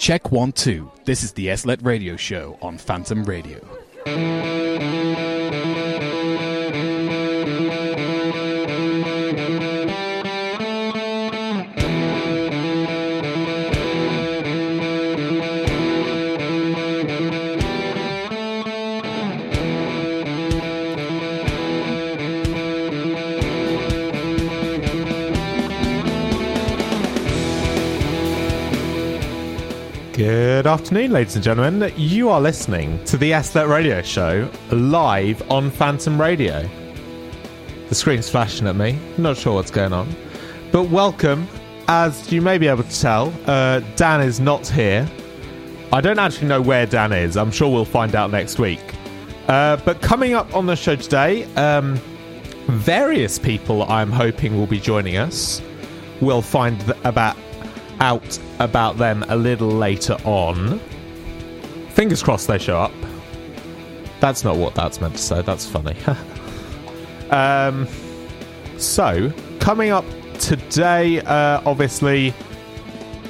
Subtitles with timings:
[0.00, 0.90] Check one, two.
[1.04, 3.60] This is the SLLET Radio Show on Phantom Radio.
[30.70, 31.92] Afternoon, ladies and gentlemen.
[31.96, 36.64] You are listening to the SLLET Radio Show live on Phantom Radio.
[37.88, 38.96] The screen's flashing at me.
[39.18, 40.14] Not sure what's going on.
[40.70, 41.48] But welcome.
[41.88, 45.10] As you may be able to tell, uh, Dan is not here.
[45.92, 47.36] I don't actually know where Dan is.
[47.36, 48.94] I'm sure we'll find out next week.
[49.48, 51.96] Uh, but coming up on the show today, um,
[52.68, 55.60] various people I'm hoping will be joining us.
[56.20, 57.36] We'll find th- about
[58.00, 60.78] out about them a little later on.
[61.90, 62.92] Fingers crossed they show up.
[64.20, 65.42] That's not what that's meant to say.
[65.42, 65.96] That's funny.
[67.30, 67.86] um,
[68.78, 70.04] so coming up
[70.38, 72.34] today, uh, obviously,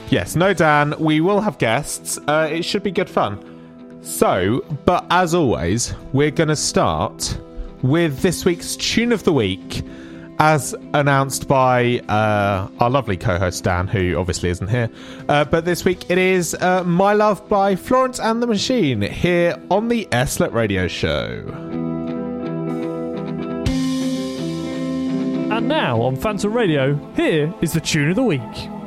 [0.09, 0.95] yes, no Dan.
[0.99, 2.19] We will have guests.
[2.27, 3.47] Uh, it should be good fun.
[4.03, 7.39] So, but as always, we're going to start
[7.83, 9.83] with this week's tune of the week,
[10.41, 14.89] as announced by uh, our lovely co-host Dan, who obviously isn't here.
[15.29, 19.55] Uh, but this week it is uh, "My Love" by Florence and the Machine here
[19.71, 21.45] on the SLLET Radio Show.
[25.53, 28.80] And now on Phantom Radio, here is the tune of the week.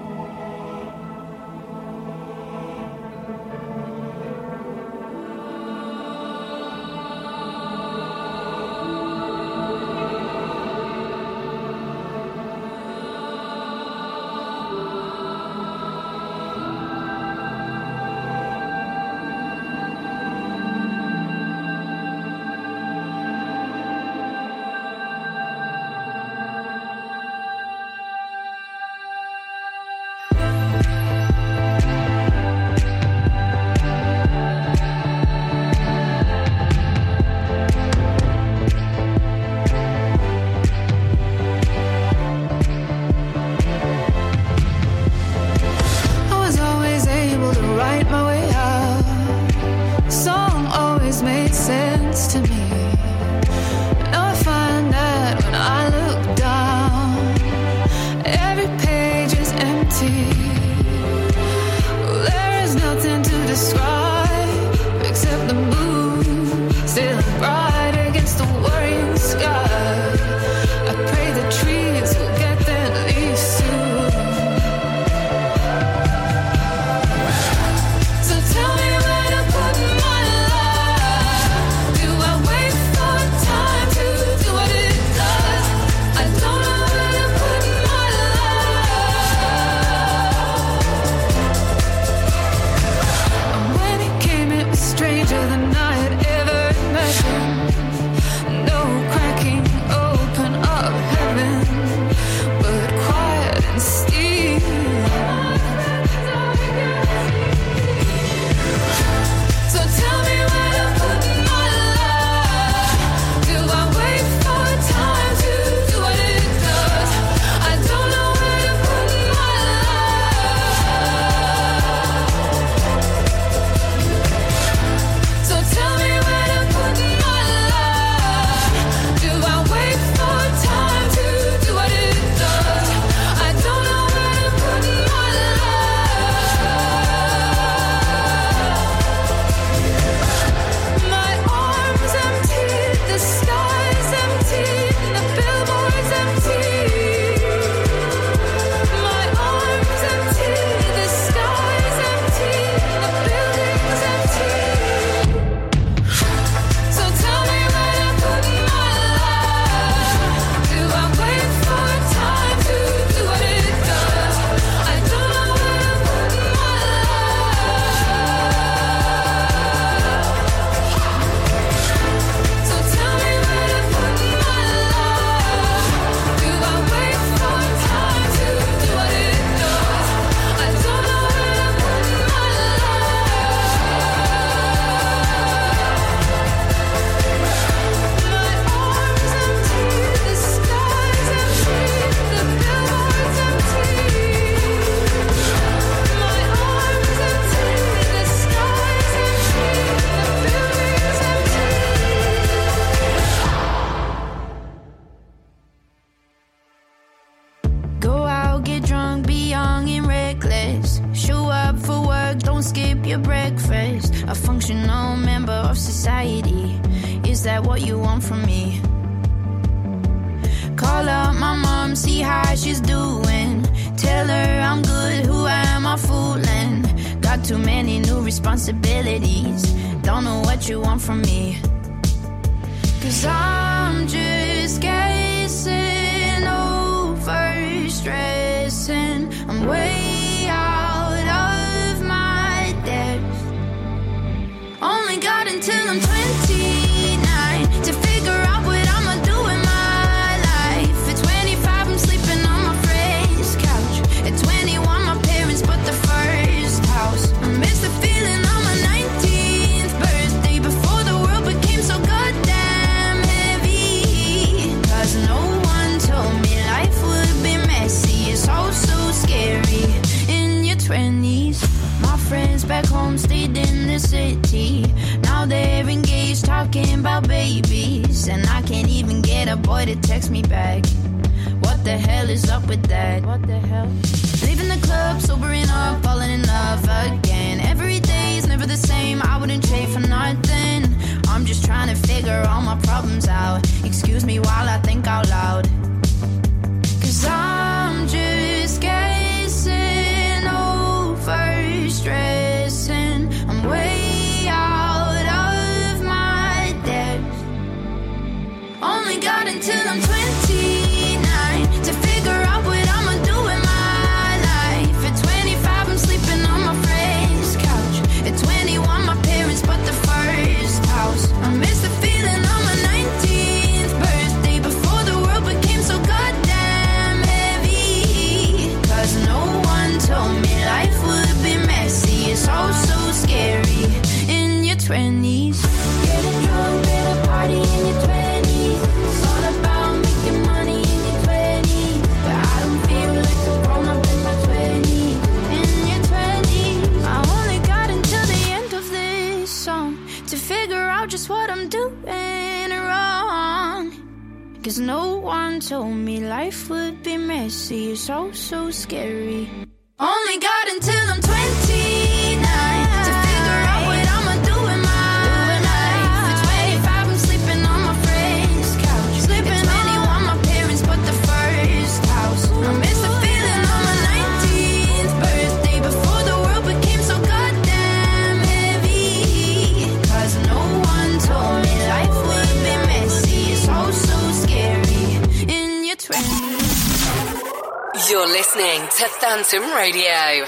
[389.03, 390.45] Listening to Phantom Radio.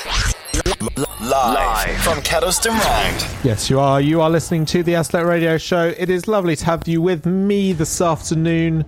[1.19, 3.43] Live, from Kedleston Road.
[3.43, 3.99] Yes, you are.
[3.99, 5.93] You are listening to the SLLET Radio Show.
[5.97, 8.85] It is lovely to have you with me this afternoon.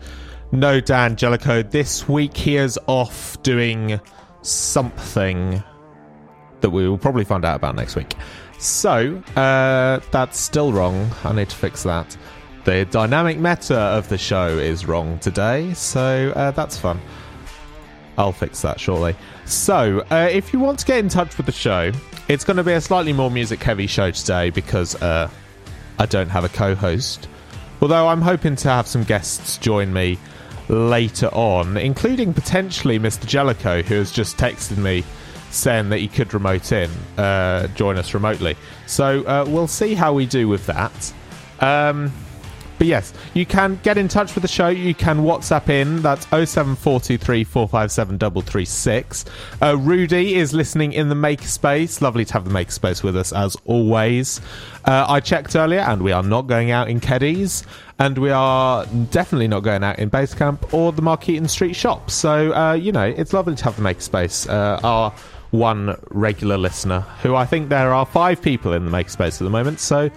[0.54, 1.64] No Dan Jellicoe.
[1.64, 4.00] This week he is off doing
[4.42, 5.62] something
[6.62, 8.14] that we will probably find out about next week.
[8.60, 11.12] So, uh, that's still wrong.
[11.26, 12.16] I need to fix that.
[12.64, 17.02] The dynamic meta of the show is wrong today, so uh, that's fun.
[18.18, 19.16] I'll fix that shortly.
[19.46, 21.92] So, uh, if you want to get in touch with the show,
[22.28, 25.30] it's going to be a slightly more music heavy show today because uh,
[26.00, 27.28] I don't have a co host.
[27.82, 30.18] Although I'm hoping to have some guests join me
[30.68, 33.26] later on, including potentially Mr.
[33.26, 35.04] Jellicoe, who has just texted me
[35.52, 38.58] saying that he could remote in, uh, join us remotely.
[38.88, 41.14] So, uh, we'll see how we do with that.
[41.60, 42.12] Um,
[42.78, 44.68] but yes, you can get in touch with the show.
[44.68, 46.02] You can WhatsApp in.
[46.02, 49.26] That's 07423 457 336.
[49.62, 52.02] Uh, Rudy is listening in the Makerspace.
[52.02, 54.42] Lovely to have the Makerspace with us as always.
[54.86, 57.66] Uh, I checked earlier and we are not going out in Keddies.
[58.00, 62.12] And we are definitely not going out in Basecamp or the Markeaton Street shop.
[62.12, 64.48] So, uh, you know, it's lovely to have the Makerspace.
[64.48, 65.12] Uh, our
[65.52, 69.50] one regular listener, who I think there are five people in the Makerspace at the
[69.50, 69.80] moment.
[69.80, 70.12] So,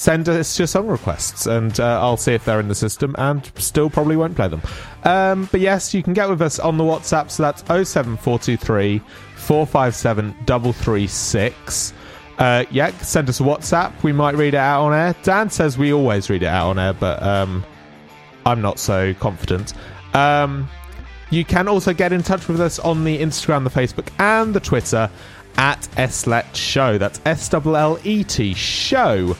[0.00, 3.44] send us your song requests and uh, I'll see if they're in the system and
[3.56, 4.62] still probably won't play them.
[5.04, 9.02] Um, but yes, you can get with us on the WhatsApp, so that's 07423
[9.36, 11.92] 457 336.
[12.38, 14.02] Uh, yeah, send us a WhatsApp.
[14.02, 15.14] We might read it out on air.
[15.22, 17.62] Dan says we always read it out on air, but um,
[18.46, 19.74] I'm not so confident.
[20.14, 20.66] Um,
[21.28, 24.60] you can also get in touch with us on the Instagram, the Facebook, and the
[24.60, 25.10] Twitter
[25.58, 26.96] at SLLET Show.
[26.96, 29.36] That's S L L E T Show.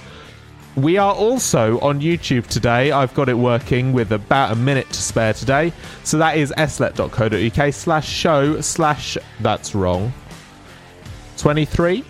[0.80, 2.90] We are also on YouTube today.
[2.90, 5.74] I've got it working with about a minute to spare today.
[6.04, 10.10] So that is sllet.co.uk slash show slash, that's wrong,
[11.36, 12.02] 23.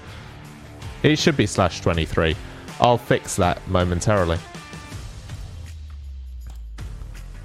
[1.03, 2.37] It should be slash 23.
[2.81, 4.39] I'll fix that momentarily.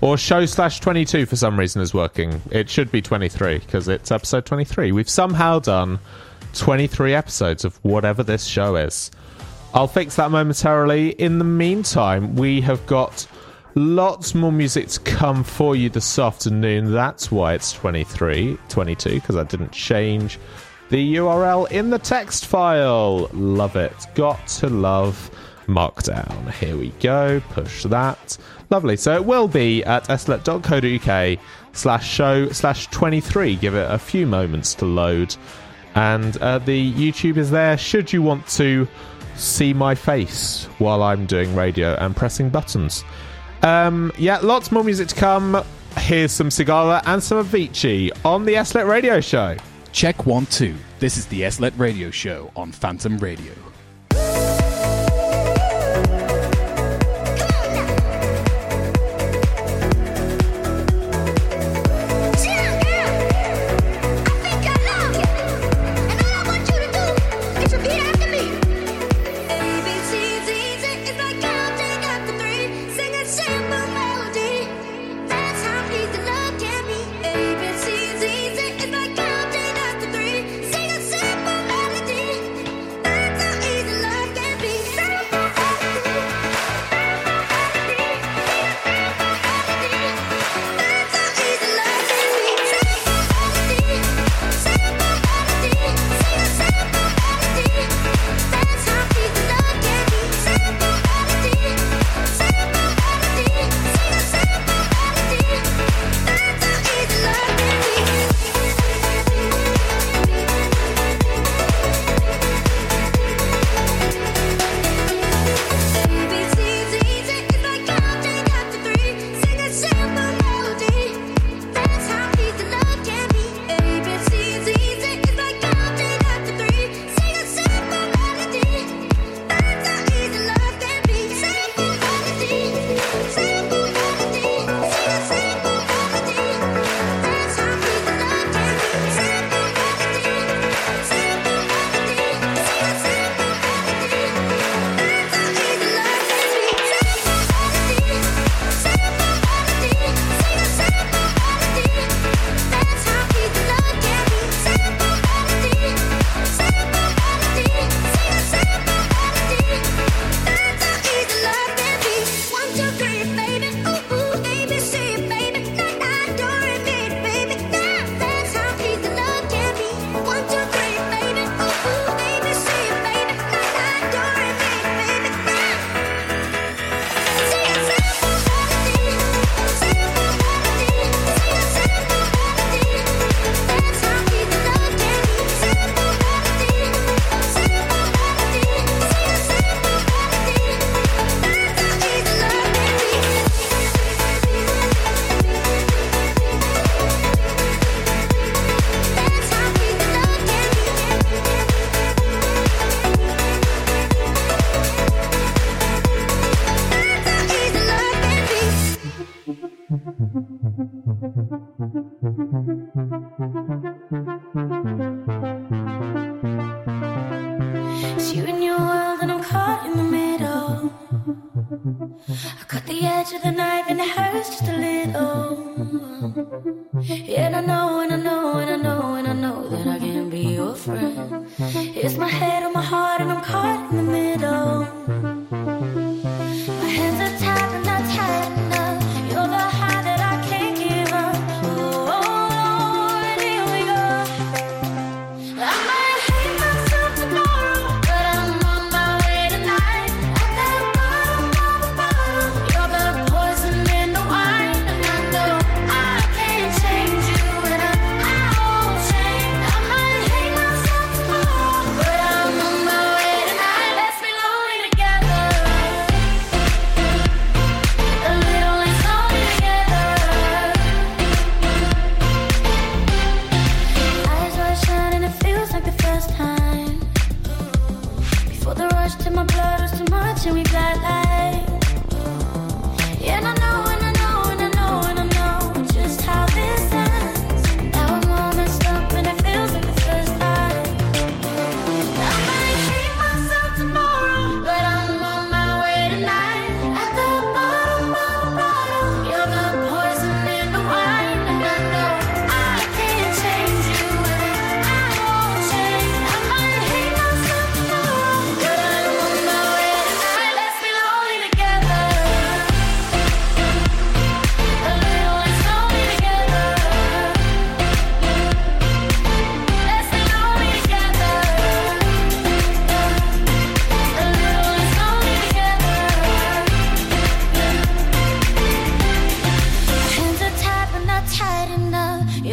[0.01, 2.39] Or show slash 22 for some reason is working.
[2.51, 4.91] It should be 23 because it's episode 23.
[4.91, 5.97] We've somehow done
[6.53, 9.09] 23 episodes of whatever this show is.
[9.75, 11.09] I'll fix that momentarily.
[11.09, 13.27] In the meantime, we have got
[13.75, 16.93] lots more music to come for you this afternoon.
[16.93, 20.39] That's why it's 23, 22, because I didn't change
[20.89, 23.27] the URL in the text file.
[23.33, 23.91] Love it.
[24.15, 25.29] Got to love
[25.67, 26.53] Markdown.
[26.53, 27.41] Here we go.
[27.49, 28.37] Push that.
[28.69, 28.95] Lovely.
[28.95, 31.39] So it will be at sllet.co.uk
[31.73, 33.57] slash show slash 23.
[33.57, 35.35] Give it a few moments to load.
[35.95, 38.87] And uh, the YouTube is there should you want to
[39.35, 43.03] see my face while I'm doing radio and pressing buttons.
[43.61, 45.63] Um, yeah, lots more music to come.
[45.97, 49.57] Here's some Sigala and some Avicii on the SLLET Radio Show.
[49.91, 50.75] Check one, two.
[50.99, 53.53] This is the SLLET Radio Show on Phantom Radio.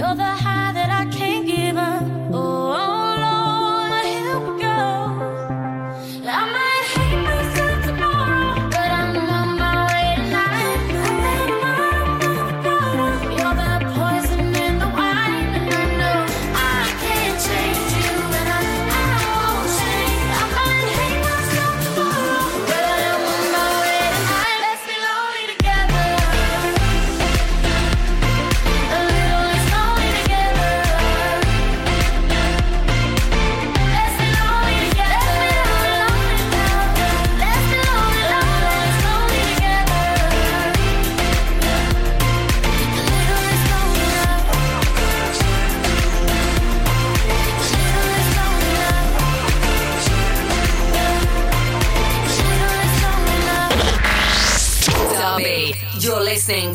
[0.02, 0.51] You're the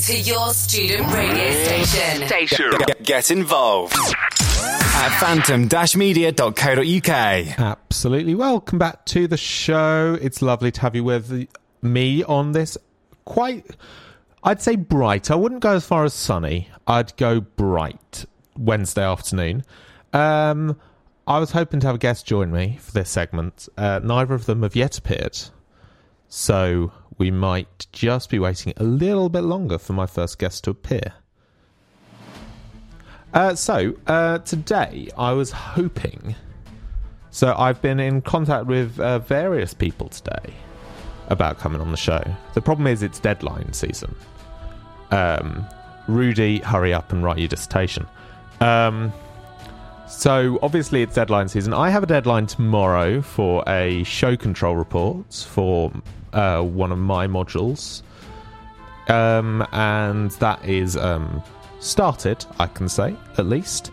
[0.08, 2.72] to your student radio station.
[2.88, 7.10] Get, get involved at phantom-media.co.uk.
[7.60, 8.34] Absolutely.
[8.34, 10.17] Welcome back to the show.
[10.22, 11.50] It's lovely to have you with
[11.82, 12.78] me on this
[13.26, 13.65] quite,
[14.46, 15.30] I'd say bright.
[15.30, 16.70] I wouldn't go as far as sunny.
[16.88, 18.24] I'd go bright
[18.58, 19.65] Wednesday afternoon.
[20.13, 20.80] Um,
[21.28, 23.67] I was hoping to have a guest join me for this segment.
[23.78, 25.38] Uh, neither of them have yet appeared.
[26.30, 30.71] So we might just be waiting a little bit longer for my first guest to
[30.71, 31.13] appear.
[33.34, 36.36] Uh, so, uh, today I was hoping.
[37.32, 40.53] So, I've been in contact with uh, various people today
[41.27, 42.23] about coming on the show.
[42.53, 44.15] The problem is it's deadline season.
[45.12, 45.65] Um,
[46.08, 48.08] Rudy, hurry up and write your dissertation.
[48.62, 49.12] Um,
[50.08, 51.73] so, obviously, it's deadline season.
[51.73, 55.91] I have a deadline tomorrow for a show control report for
[56.34, 58.02] uh, one of my modules.
[59.08, 61.42] Um, and that is um,
[61.80, 63.92] started, I can say, at least.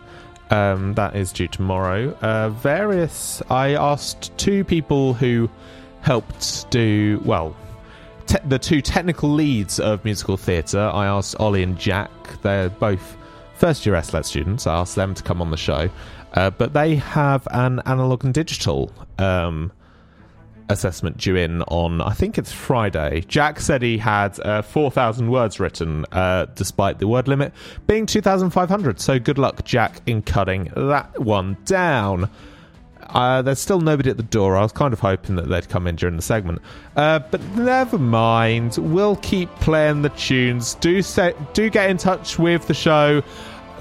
[0.51, 2.11] Um, that is due tomorrow.
[2.21, 3.41] Uh, various.
[3.49, 5.49] I asked two people who
[6.01, 7.55] helped do, well,
[8.27, 10.91] te- the two technical leads of musical theatre.
[10.93, 12.11] I asked Ollie and Jack.
[12.43, 13.17] They're both
[13.55, 14.67] first year SLLET students.
[14.67, 15.89] I asked them to come on the show.
[16.33, 19.71] Uh, but they have an analog and digital um,
[20.69, 23.23] assessment due in on, I think it's Friday.
[23.27, 27.53] Jack said he had uh, 4,000 words written, uh, despite the word limit
[27.87, 28.99] being 2,500.
[28.99, 32.29] So good luck, Jack, in cutting that one down.
[33.09, 34.57] Uh, there's still nobody at the door.
[34.57, 36.61] I was kind of hoping that they'd come in during the segment,
[36.95, 38.77] uh, but never mind.
[38.77, 40.75] We'll keep playing the tunes.
[40.75, 43.21] Do say, do get in touch with the show.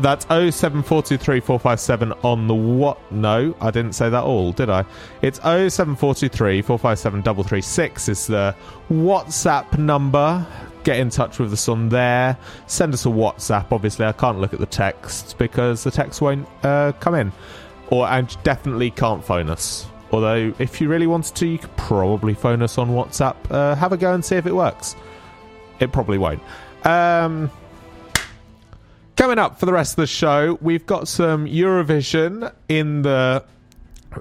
[0.00, 3.12] That's 07423 on the what?
[3.12, 4.84] No, I didn't say that all, did I?
[5.22, 8.56] It's 07423 457 336 is the
[8.90, 10.44] WhatsApp number.
[10.82, 12.36] Get in touch with us on there.
[12.66, 13.70] Send us a WhatsApp.
[13.70, 17.32] Obviously, I can't look at the text because the text won't uh, come in.
[17.90, 19.86] Or and definitely can't phone us.
[20.10, 23.36] Although, if you really wanted to, you could probably phone us on WhatsApp.
[23.50, 24.96] Uh, have a go and see if it works.
[25.80, 26.42] It probably won't.
[26.84, 27.50] Um,
[29.16, 33.44] coming up for the rest of the show, we've got some Eurovision in the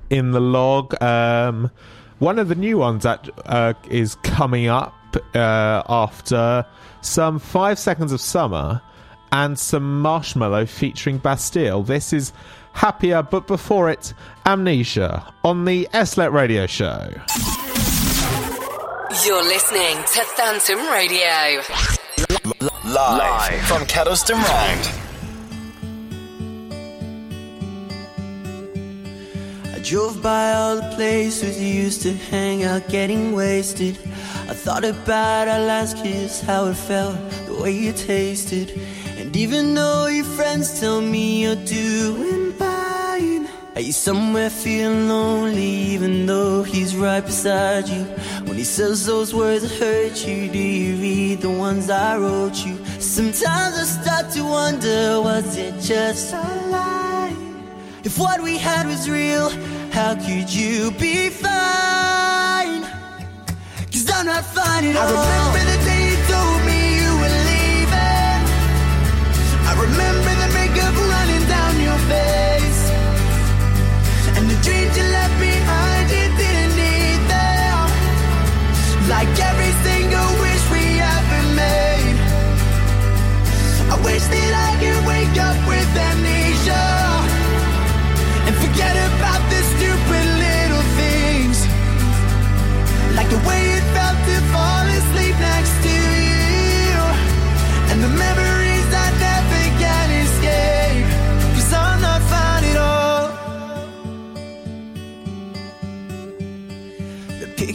[0.10, 1.02] in the log.
[1.02, 1.72] Um,
[2.20, 4.94] one of the new ones that uh, is coming up
[5.36, 6.66] uh, after
[7.02, 8.82] some five seconds of summer
[9.32, 11.84] and some Marshmello featuring Bastille.
[11.84, 12.32] This is
[12.74, 14.14] happier, but before it,
[14.46, 17.10] amnesia on the SLLET Radio Show.
[19.26, 21.62] You're listening to Phantom Radio.
[22.86, 23.62] Live, Live.
[23.62, 24.90] from Kedleston Round.
[29.74, 33.98] I drove by all the places you used to hang out getting wasted.
[34.50, 37.16] I thought about our last kiss, how it felt,
[37.46, 38.72] the way it tasted.
[39.18, 45.64] And even though your friends tell me you're doing fine, are you somewhere feeling lonely
[45.64, 48.04] even though he's right beside you?
[48.46, 52.64] When he says those words that hurt you, do you read the ones I wrote
[52.66, 52.73] you?
[53.14, 57.36] Sometimes I start to wonder, was it just a lie?
[58.04, 59.52] If what we had was real,
[59.92, 62.82] how could you be fine?
[63.92, 65.16] Cause I'm not fine at all.
[65.16, 65.83] I remember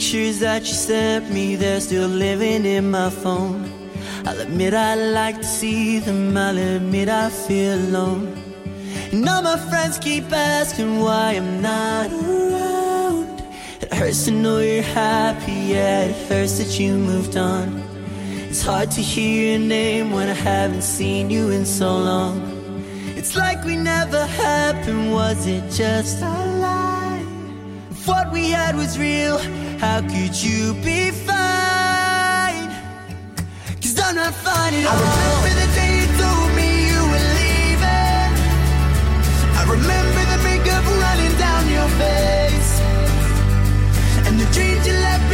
[0.09, 3.71] pictures that you sent me, they're still living in my phone.
[4.25, 8.27] I'll admit I like to see them, I'll admit I feel alone.
[9.13, 13.43] And all my friends keep asking why I'm not around.
[13.83, 17.69] It hurts to know you're happy, yeah, it hurts that you moved on.
[18.49, 22.37] It's hard to hear your name when I haven't seen you in so long.
[23.15, 27.27] It's like we never happened, was it just a lie?
[27.91, 29.39] If what we had was real,
[29.79, 32.69] how could you be fine?
[33.81, 34.93] Cause I'm not fine at all.
[34.93, 38.31] I remember the day you told me you were leaving.
[39.55, 42.73] I remember the makeup running down your face.
[44.27, 45.28] And the dreams you left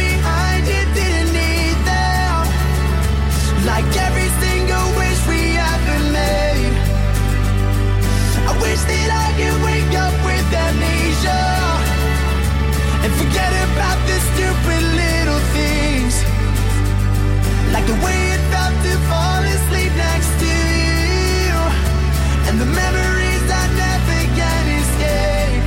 [17.87, 20.51] the way it felt to fall asleep next to
[21.45, 21.55] you,
[22.47, 25.65] and the memories I never can escape.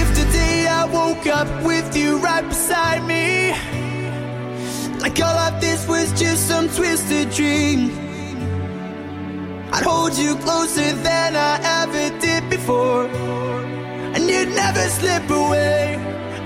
[0.00, 3.52] If today I woke up with you right beside me,
[5.00, 7.90] like all of this was just some twisted dream.
[9.72, 13.06] I'd hold you closer than I ever did before.
[14.14, 15.96] And you'd never slip away.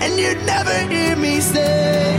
[0.03, 2.19] And you'd never hear me say,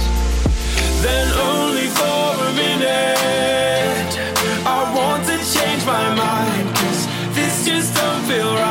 [1.01, 4.11] then only for a minute.
[4.65, 7.01] I want to change my mind, cause
[7.35, 8.70] this just don't feel right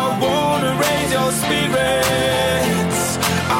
[0.00, 3.00] I wanna raise your spirits.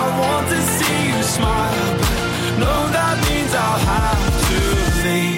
[0.01, 4.59] I want to see you smile, but no, that means I'll have to
[5.09, 5.38] leave.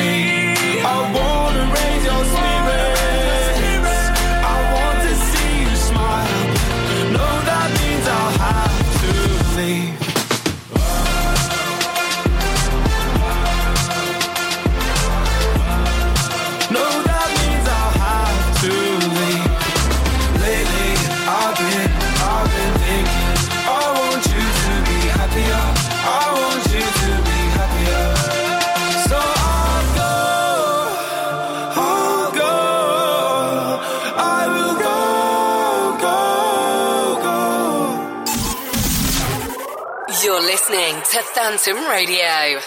[40.71, 42.61] Listening to Phantom Radio.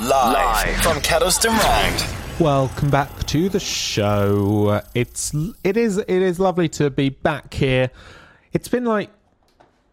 [0.00, 2.40] Live from Kedleston Round.
[2.40, 4.80] Welcome back to the show.
[4.94, 7.90] It's it is it is lovely to be back here.
[8.54, 9.10] It's been like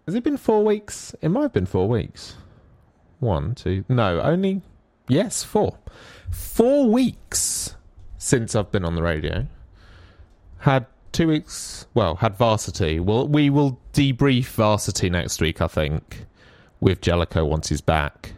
[0.06, 1.14] has it been four weeks?
[1.22, 2.38] It might have been four weeks.
[3.20, 4.62] One, two, no, only
[5.10, 5.78] yes, four.
[6.32, 7.76] Four weeks
[8.18, 9.48] since I've been on the radio.
[10.60, 11.88] Had two weeks.
[11.94, 13.02] Well, had varsity.
[13.02, 16.26] Well, we will debrief varsity next week, I think,
[16.86, 18.34] with Jellicoe once he's back.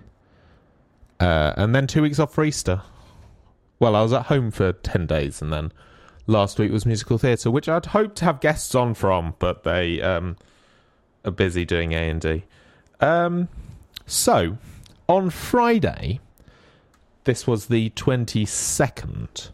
[1.20, 2.82] Uh, and then two weeks off for Easter.
[3.78, 5.74] Well, I was at home for 10 days and then
[6.28, 10.02] last week was musical theatre, which I'd hoped to have guests on from, but they
[10.02, 10.38] um,
[11.26, 12.46] are busy doing A&D.
[13.02, 13.50] Um,
[14.06, 14.58] so,
[15.10, 16.22] on Friday,
[17.26, 19.50] this was the 22nd.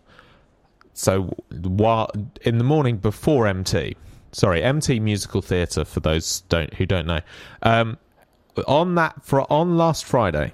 [0.93, 2.11] So, while,
[2.43, 3.95] in the morning before MT,
[4.33, 7.21] sorry, MT Musical Theatre, for those don't who don't know,
[7.63, 7.97] um,
[8.67, 10.53] on that, for on last Friday,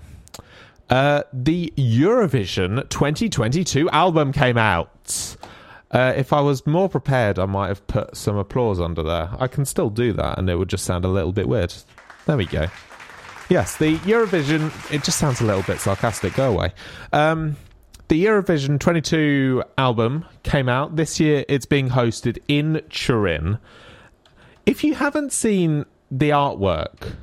[0.89, 5.35] uh, the Eurovision 2022 album came out.
[5.91, 9.29] Uh, if I was more prepared, I might have put some applause under there.
[9.39, 11.73] I can still do that, and it would just sound a little bit weird.
[12.25, 12.67] There we go.
[13.49, 14.71] Yes, the Eurovision.
[14.93, 16.35] It just sounds a little bit sarcastic.
[16.35, 16.73] Go away.
[17.11, 17.57] Um,
[18.07, 21.45] the Eurovision 22 album came out this year.
[21.47, 23.57] It's being hosted in Turin.
[24.65, 27.15] If you haven't seen the artwork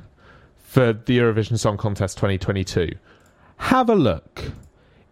[0.67, 2.91] for the Eurovision Song Contest 2022,
[3.55, 4.51] have a look.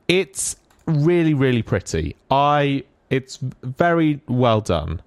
[0.09, 2.17] It's really, really pretty.
[2.29, 2.83] I.
[3.09, 5.01] It's very well done.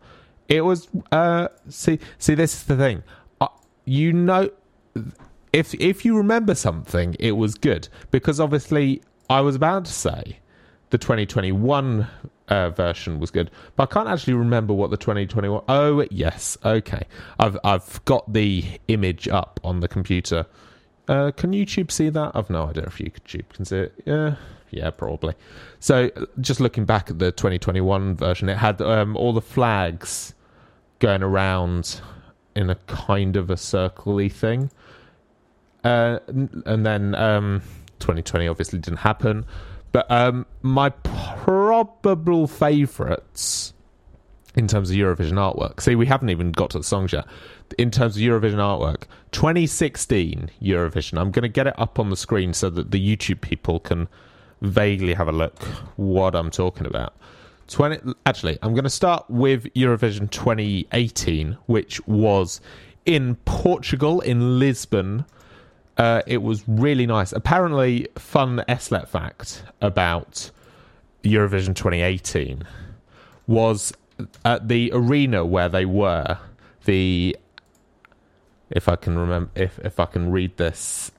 [0.48, 0.88] It was.
[1.12, 3.02] Uh, see, see, this is the thing.
[3.42, 3.48] Uh,
[3.84, 4.50] you know,
[5.52, 10.38] if if you remember something, it was good because obviously I was about to say
[10.88, 12.08] the 2021
[12.48, 15.62] uh, version was good, but I can't actually remember what the 2021.
[15.68, 17.02] Oh yes, okay.
[17.38, 20.46] I've I've got the image up on the computer.
[21.06, 22.32] Uh, can YouTube see that?
[22.34, 23.94] I've no idea if YouTube can see it.
[24.04, 24.37] Yeah,
[24.70, 25.34] yeah, probably.
[25.80, 30.34] So just looking back at the 2021 version, it had um, all the flags
[30.98, 32.00] going around
[32.54, 34.70] in a kind of a circly thing.
[35.84, 37.62] Uh, and then um,
[38.00, 39.46] 2020 obviously didn't happen.
[39.92, 43.72] But um, my probable favourites
[44.55, 45.81] in terms of Eurovision artwork.
[45.81, 47.27] See, we haven't even got to the songs yet.
[47.79, 51.18] In terms of Eurovision artwork, 2016 Eurovision.
[51.18, 54.09] I'm going to get it up on the screen so that the YouTube people can
[54.61, 55.62] vaguely have a look
[55.96, 57.14] what I'm talking about.
[57.68, 62.61] 20 actually, I'm going to start with Eurovision 2018, which was
[63.05, 65.24] in Portugal in Lisbon.
[65.98, 67.32] Uh, it was really nice.
[67.32, 70.50] Apparently, fun SLLET fact about
[71.24, 72.62] Eurovision 2018
[73.48, 73.92] was
[74.44, 76.38] at the arena where they were.
[76.84, 77.37] The
[78.70, 81.11] if I can remember, if if I can read this,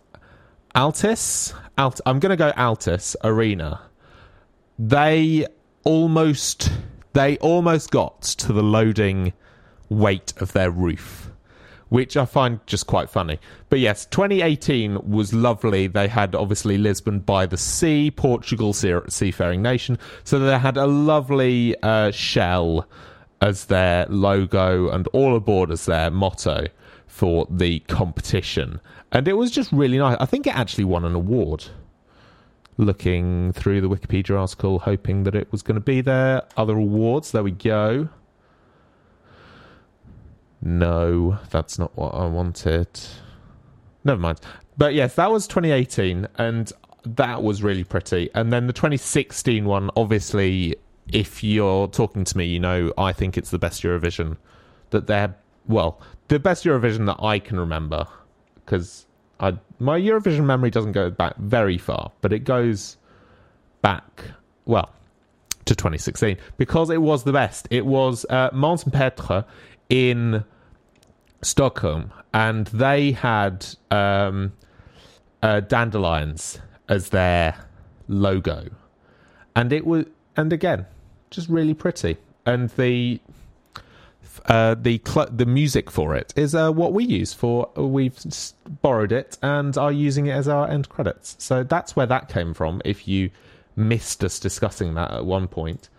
[0.76, 1.54] Altis.
[1.78, 2.02] Alt.
[2.06, 3.82] I'm going to go Altis Arena.
[4.78, 5.46] They
[5.84, 6.72] almost
[7.14, 9.34] they almost got to the loading
[9.90, 11.29] weight of their roof
[11.90, 13.40] which I find just quite funny.
[13.70, 15.88] But yes, 2018 was lovely.
[15.88, 19.98] They had obviously Lisbon by the sea, Portugal, sea- seafaring nation.
[20.24, 22.88] So they had a lovely uh, shell
[23.42, 26.68] as their logo and all aboard as their motto
[27.08, 28.80] for the competition.
[29.12, 30.18] And it was just really nice.
[30.20, 31.66] I think it actually won an award.
[32.78, 36.44] Looking through the Wikipedia article, hoping that it was going to be there.
[36.56, 38.08] Other awards, there we go.
[40.62, 42.88] No, that's not what I wanted.
[44.04, 44.40] Never mind.
[44.78, 46.72] But yes, that was 2018, and
[47.04, 48.30] that was really pretty.
[48.34, 50.76] And then the 2016 one, obviously,
[51.12, 54.38] if you're talking to me, you know I think it's the best Eurovision
[54.92, 55.36] that they're
[55.68, 58.08] well, the best Eurovision that I can remember
[58.56, 59.06] because
[59.40, 62.98] I my Eurovision memory doesn't go back very far, but it goes
[63.82, 64.24] back
[64.66, 64.92] well
[65.66, 67.68] to 2016 because it was the best.
[67.70, 68.50] It was uh,
[68.92, 69.46] Petre
[69.90, 70.44] in
[71.42, 74.54] Stockholm, and they had um,
[75.42, 77.56] uh, dandelions as their
[78.08, 78.70] logo,
[79.56, 80.86] and it was, and again,
[81.30, 83.20] just really pretty, and the
[84.46, 87.70] uh, the cl- the music for it is uh, what we use for.
[87.76, 88.18] We've
[88.82, 91.36] borrowed it and are using it as our end credits.
[91.40, 92.82] So that's where that came from.
[92.86, 93.30] If you
[93.76, 95.90] missed us discussing that at one point,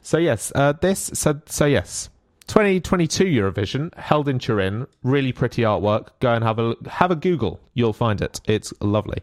[0.00, 2.08] so yes, uh, this so so yes,
[2.48, 4.86] 2022 Eurovision held in Turin.
[5.02, 6.08] Really pretty artwork.
[6.20, 7.60] Go and have a have a Google.
[7.74, 8.40] You'll find it.
[8.46, 9.22] It's lovely.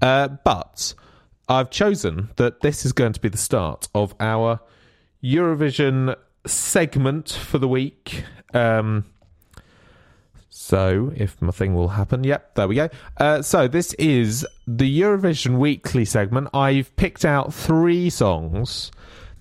[0.00, 0.94] Uh, but
[1.48, 4.60] I've chosen that this is going to be the start of our
[5.24, 6.14] Eurovision
[6.46, 8.24] segment for the week.
[8.54, 9.04] Um,
[10.50, 12.88] so, if my thing will happen, yep, there we go.
[13.16, 16.48] Uh, so, this is the Eurovision Weekly segment.
[16.52, 18.90] I've picked out three songs,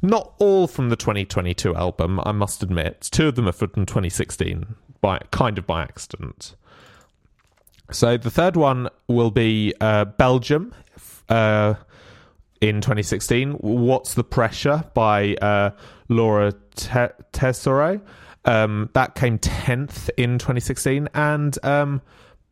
[0.02, 3.02] not all from the 2022 album, I must admit.
[3.12, 6.56] Two of them are from 2016, by kind of by accident.
[7.92, 10.74] So, the third one will be uh, Belgium.
[11.30, 11.76] Uh,
[12.62, 13.52] in 2016.
[13.54, 15.72] What's the Pressure by uh,
[16.10, 18.02] Laura Te- Tesoro.
[18.46, 21.10] Um, that came 10th in 2016.
[21.14, 22.02] And um,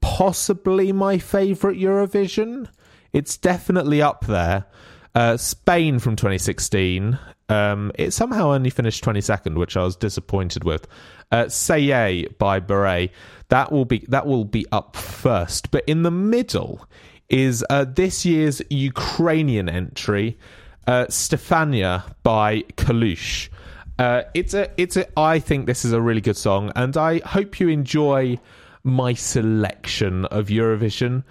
[0.01, 2.67] possibly my favourite Eurovision.
[3.13, 4.65] It's definitely up there.
[5.15, 7.17] Uh, Spain from 2016.
[7.47, 10.87] Um, it somehow only finished 22nd, which I was disappointed with.
[11.31, 13.11] Uh, Say by Barei.
[13.49, 15.71] That will be that will be up first.
[15.71, 16.85] But in the middle
[17.29, 20.37] is uh, this year's Ukrainian entry,
[20.87, 23.49] uh, Stefania by Kalush.
[23.97, 25.07] Uh, it's a, it's a.
[25.17, 28.37] I think this is a really good song, and I hope you enjoy
[28.83, 31.23] my selection of Eurovision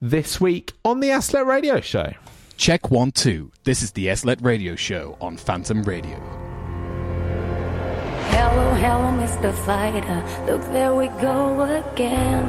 [0.00, 2.12] this week on the SLLET Radio Show.
[2.60, 3.50] Check one, two.
[3.64, 6.18] This is the SLLET Radio Show on Phantom Radio.
[8.28, 9.50] Hello, hello, Mr.
[9.64, 10.22] Fighter.
[10.44, 12.44] Look, there we go again.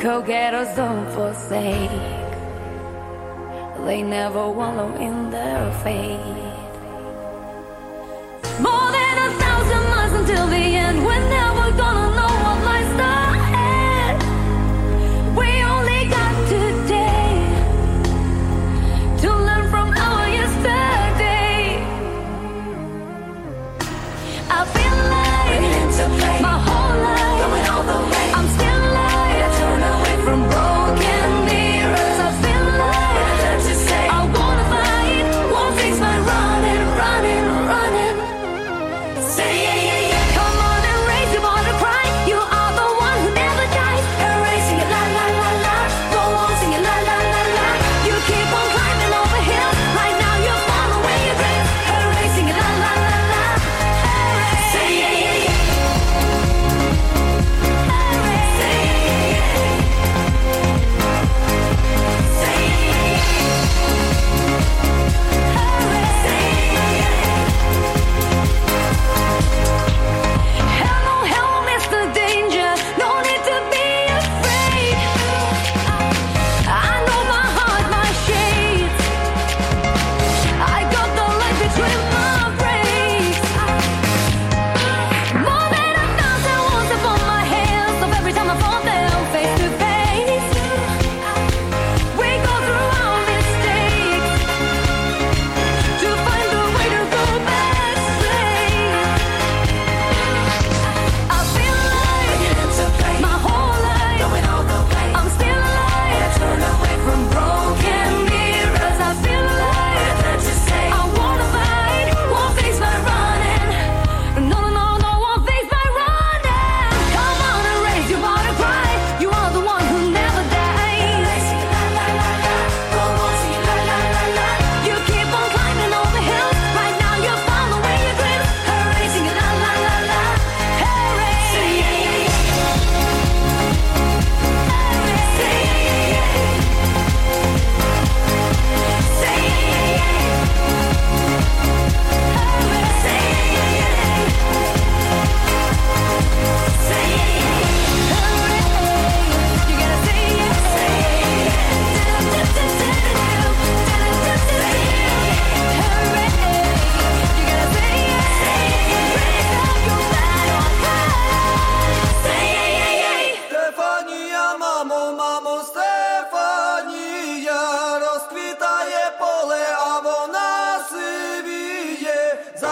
[0.00, 1.90] Go-getters don't forsake.
[3.84, 6.16] They never wallow in their fate.
[8.62, 11.04] More than a thousand miles until the end.
[11.04, 12.31] We're never gonna know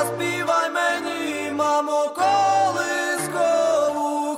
[0.00, 3.58] заспівай мені, мамо, колискову,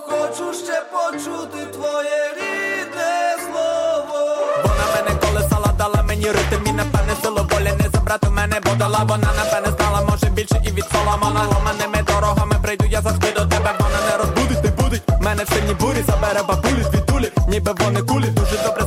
[0.08, 4.20] хочу ще почути твоє рідне слово.
[4.64, 8.98] Вона мене колесала, дала мені ритм і напевне силу волі не забрати мене подала.
[9.08, 13.74] Вона напевне знала, може більше і від соломона Ломаними дорогами прийду, я завжди до тебе.
[13.80, 15.02] Вона не розбудить, не будить.
[15.20, 18.26] Мене в сильній бурі забере бабулі, звідулі, ніби вони кулі.
[18.26, 18.81] Дуже добре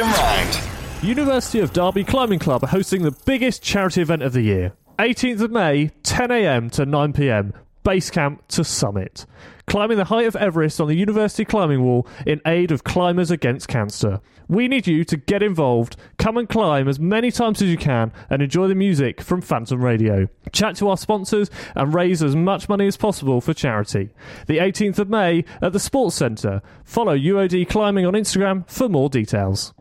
[0.00, 0.60] Round.
[1.02, 4.72] University of Derby Climbing Club are hosting the biggest charity event of the year.
[4.98, 7.52] 18th of May, 10am to 9pm,
[7.84, 9.26] base camp to summit.
[9.66, 13.68] Climbing the height of Everest on the University Climbing Wall in aid of Climbers Against
[13.68, 14.20] Cancer.
[14.48, 18.12] We need you to get involved, come and climb as many times as you can,
[18.28, 20.28] and enjoy the music from Phantom Radio.
[20.52, 24.10] Chat to our sponsors and raise as much money as possible for charity.
[24.46, 26.60] The 18th of May at the Sports Centre.
[26.84, 29.72] Follow UOD Climbing on Instagram for more details.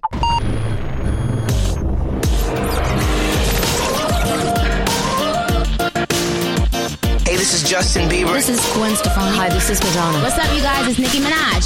[7.72, 8.34] Justin Bieber.
[8.34, 9.34] This is Gwen Stefani.
[9.38, 10.20] Hi, this is Madonna.
[10.22, 10.90] What's up, you guys?
[10.90, 11.64] It's Nicki Minaj.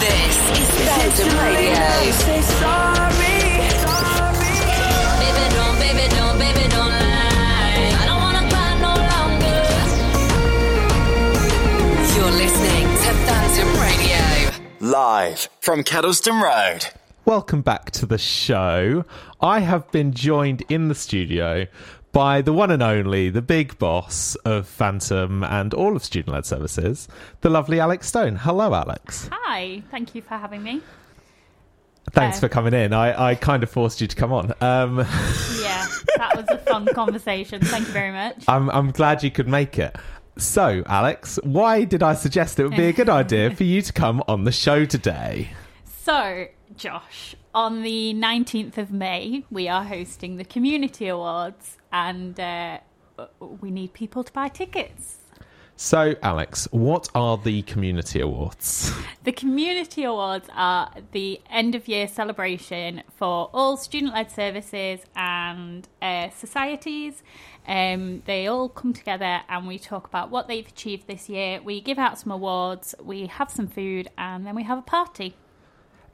[0.00, 2.10] This is Phantom Radio.
[2.10, 3.38] Say sorry.
[5.22, 7.94] Baby, don't, baby, don't, baby, don't lie.
[8.00, 9.62] I don't wanna cry no longer.
[12.18, 14.26] You're listening to Phantom Radio.
[14.80, 16.86] Live from Kedleston Road.
[17.26, 19.04] Welcome back to the show.
[19.40, 21.68] I have been joined in the studio
[22.12, 26.46] by the one and only, the big boss of Phantom and all of student led
[26.46, 27.08] services,
[27.40, 28.36] the lovely Alex Stone.
[28.36, 29.28] Hello, Alex.
[29.32, 30.80] Hi, thank you for having me.
[32.12, 32.92] Thanks for coming in.
[32.92, 34.52] I, I kind of forced you to come on.
[34.60, 34.98] Um,
[35.60, 35.86] Yeah,
[36.16, 37.60] that was a fun conversation.
[37.62, 38.44] Thank you very much.
[38.48, 39.94] I'm, I'm glad you could make it.
[40.36, 43.92] So, Alex, why did I suggest it would be a good idea for you to
[43.92, 45.50] come on the show today?
[45.84, 46.46] So,
[46.76, 52.78] Josh, on the 19th of May, we are hosting the Community Awards, and uh,
[53.60, 55.18] we need people to buy tickets.
[55.82, 58.92] So, Alex, what are the community awards?
[59.22, 65.86] The Community Awards are the end of year celebration for all student led services and
[66.00, 67.22] uh, societies.
[67.66, 71.60] Um, they all come together and we talk about what they've achieved this year.
[71.62, 75.34] We give out some awards, we have some food, and then we have a party.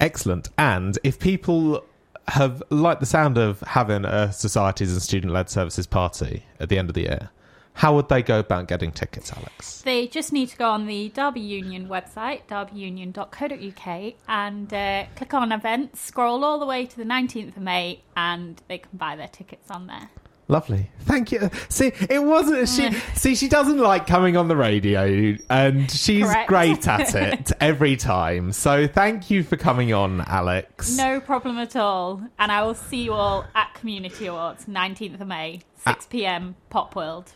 [0.00, 0.48] Excellent.
[0.58, 1.84] And if people
[2.28, 6.78] have liked the sound of having a societies and student led services party at the
[6.78, 7.30] end of the year,
[7.76, 9.82] how would they go about getting tickets, Alex?
[9.82, 15.52] They just need to go on the Derby Union website, derbyunion.co.uk, and uh, click on
[15.52, 19.28] events, scroll all the way to the 19th of May, and they can buy their
[19.28, 20.08] tickets on there.
[20.48, 20.90] Lovely.
[21.00, 21.50] Thank you.
[21.68, 26.48] See, it wasn't she see she doesn't like coming on the radio and she's Correct.
[26.48, 28.52] great at it every time.
[28.52, 30.96] So thank you for coming on, Alex.
[30.96, 32.22] No problem at all.
[32.38, 35.92] And I will see you all at Community Awards, 19th of May, Ah.
[35.94, 37.32] 6 pm, Pop World.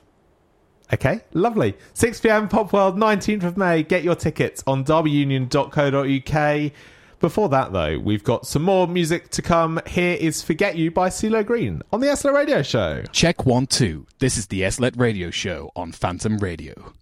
[0.93, 1.77] Okay, lovely.
[1.95, 3.83] 6 pm Pop World, 19th of May.
[3.85, 6.73] Get your tickets on derbyunion.co.uk.
[7.21, 9.79] Before that, though, we've got some more music to come.
[9.87, 13.03] Here is Forget You by CeeLo Green on the SLLET Radio Show.
[13.13, 14.07] Check one, two.
[14.21, 16.95] This is the SLLET Radio Show on Phantom Radio.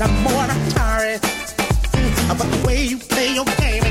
[0.00, 1.18] And I'm more Atari.
[1.92, 3.82] Mm, But the way you play your game.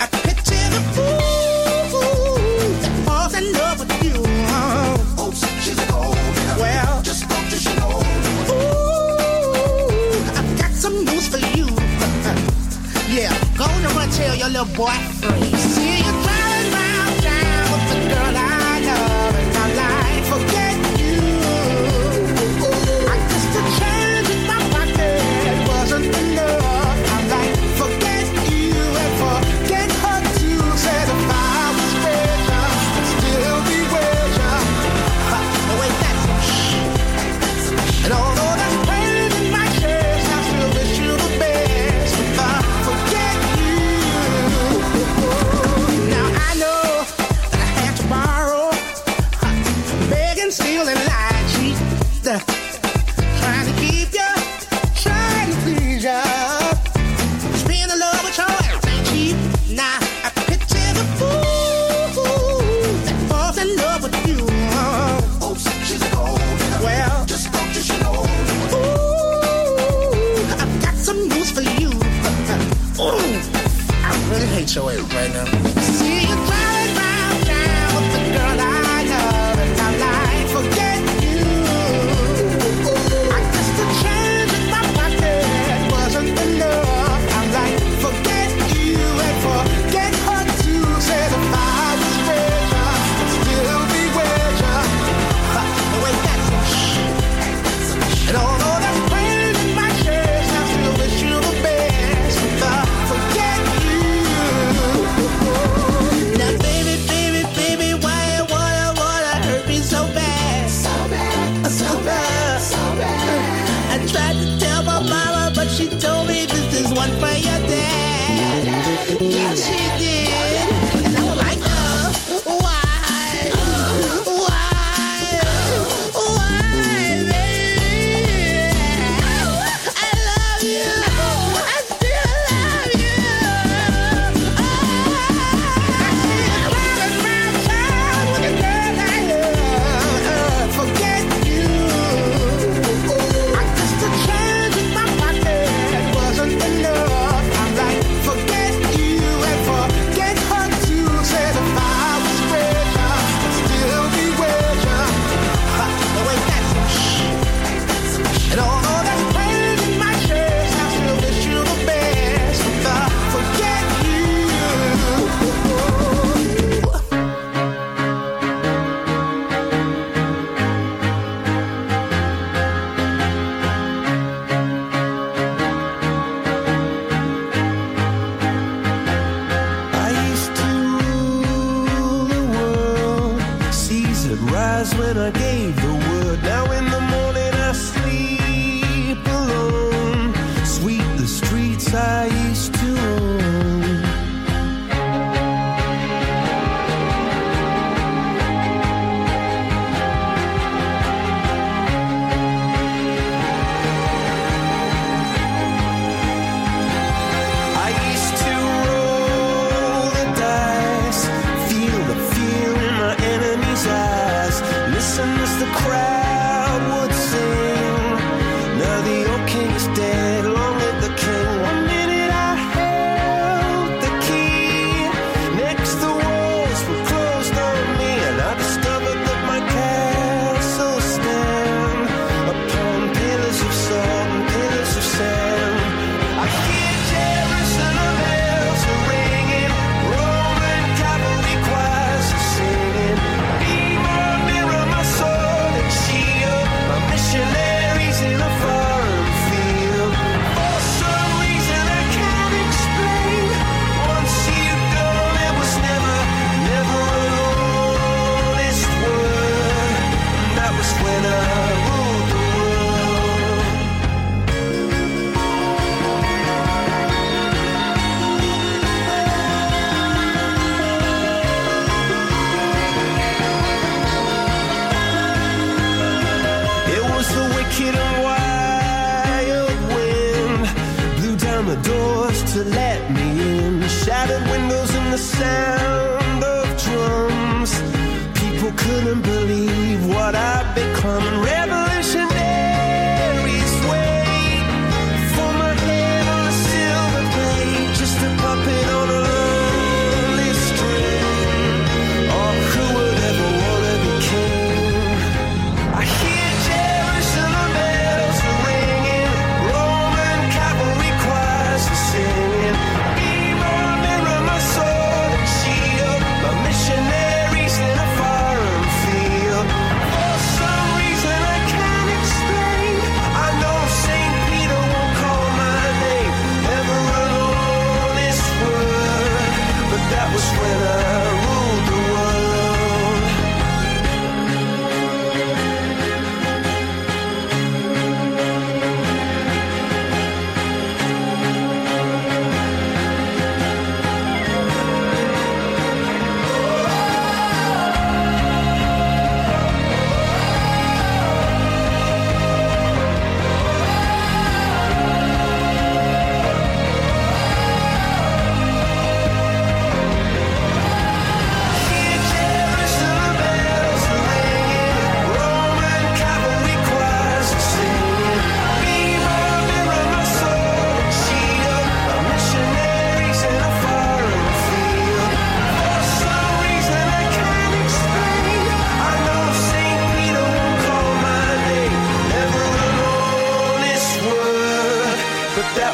[0.00, 4.16] I picture the fool that falls in love with you.
[5.24, 6.16] Oops, she's a gold.
[6.60, 7.94] Well, just don't you know?
[8.52, 11.66] Ooh, I've got some news for you.
[13.08, 14.92] Yeah, go on and run tell your little boy.
[14.92, 15.55] See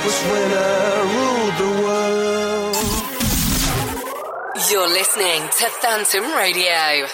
[0.05, 2.76] was when I ruled the world.
[4.70, 7.07] You're listening to Phantom Radio.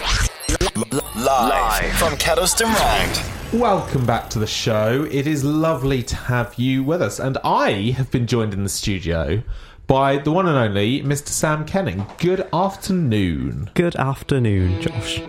[1.22, 3.22] Live from Kedleston Round.
[3.53, 5.07] Welcome back to the show.
[5.11, 8.70] It is lovely to have you with us, and I have been joined in the
[8.70, 9.43] studio
[9.86, 11.28] by the one and only Mr.
[11.28, 12.07] Sam Kenning.
[12.18, 13.70] Good afternoon.
[13.74, 15.20] Good afternoon, Josh.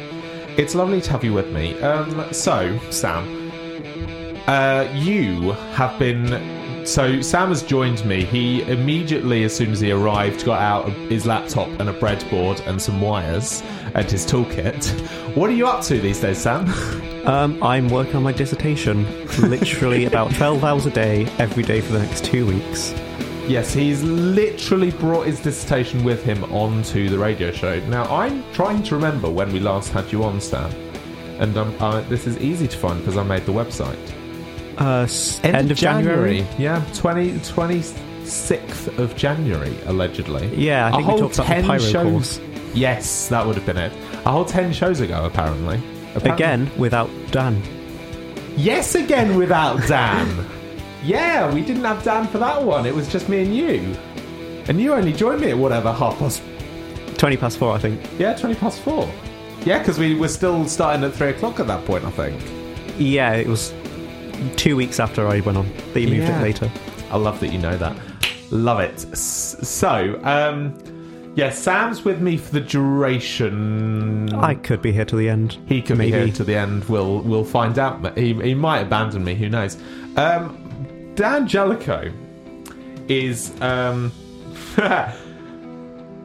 [0.57, 1.77] It's lovely to have you with me.
[1.81, 3.51] Um, so, Sam,
[4.47, 6.58] uh, you have been.
[6.89, 8.25] So, Sam has joined me.
[8.25, 12.81] He immediately, as soon as he arrived, got out his laptop and a breadboard and
[12.81, 13.61] some wires
[13.93, 14.89] and his toolkit.
[15.35, 16.65] What are you up to these days, Sam?
[17.25, 19.05] Um, I'm working on my dissertation,
[19.41, 22.91] literally about 12 hours a day, every day for the next two weeks.
[23.45, 27.79] Yes, he's literally brought his dissertation with him onto the radio show.
[27.81, 30.71] Now, I'm trying to remember when we last had you on, Sam.
[31.39, 34.18] And um, uh, this is easy to find because I made the website.
[34.79, 36.45] Uh, s- end, of January.
[36.57, 40.47] Yeah, 20, 26th of January, allegedly.
[40.55, 42.11] Yeah, I A think we whole talked about the 10 pyro shows.
[42.37, 42.39] course.
[42.73, 43.91] Yes, that would have been it.
[44.25, 45.81] A whole 10 shows ago, apparently.
[46.15, 47.61] Apparently- Again, without Dan.
[48.55, 50.45] Yes, again without Dan.
[51.03, 52.85] yeah, we didn't have Dan for that one.
[52.85, 53.95] It was just me and you.
[54.67, 56.41] And you only joined me at whatever, half past
[57.17, 57.99] 20 past four, I think.
[58.17, 59.09] Yeah, 20 past four.
[59.65, 62.41] Yeah, because we were still starting at three o'clock at that point, I think.
[62.97, 63.73] Yeah, it was
[64.55, 66.39] two weeks after I went on that you moved Yeah.
[66.39, 66.71] it later.
[67.11, 67.95] I love that you know that.
[68.51, 68.99] Love it.
[69.17, 70.73] So, um,
[71.35, 74.33] Yes, Sam's with me for the duration.
[74.33, 75.57] I could be here till the end.
[75.67, 76.11] He could Maybe.
[76.11, 76.83] be here to the end.
[76.85, 78.17] We'll we'll find out.
[78.17, 79.35] He he might abandon me.
[79.35, 79.77] Who knows?
[80.17, 80.57] Um,
[81.15, 82.11] Dan Jellicoe
[83.07, 83.53] is.
[83.61, 84.11] Um,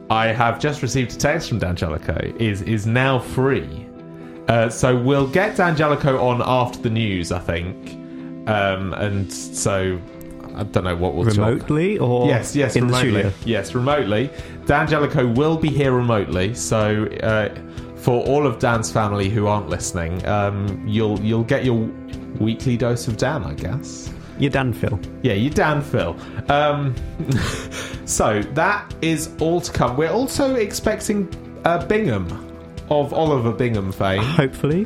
[0.09, 2.33] I have just received a text from Dan Jellicoe.
[2.39, 3.85] Is is now free.
[4.47, 7.97] Uh, so we'll get Dan Jellicoe on after the news, I think.
[8.47, 9.99] Um, and so
[10.55, 13.11] I don't know what we'll talk- Remotely or yes, yes, in the remotely.
[13.23, 13.33] studio?
[13.45, 14.29] Yes, remotely.
[14.65, 17.49] Dan Jellicoe will be here remotely, so uh,
[17.95, 21.89] for all of Dan's family who aren't listening, um, you'll you'll get your
[22.39, 24.11] weekly dose of Dan, I guess.
[24.37, 24.99] Your Dan Phil.
[25.23, 26.15] Yeah, you Dan Phil.
[26.49, 26.93] Um,
[28.05, 29.95] so that is all to come.
[29.97, 31.29] We're also expecting
[31.65, 32.27] uh, Bingham
[32.89, 34.21] of Oliver Bingham fame.
[34.23, 34.85] Hopefully.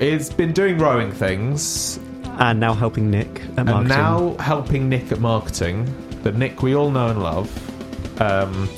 [0.00, 1.98] it's been doing rowing things
[2.38, 3.76] And now helping Nick at marketing.
[3.78, 5.92] and now helping Nick at marketing.
[6.22, 8.20] The Nick we all know and love.
[8.20, 8.68] Um,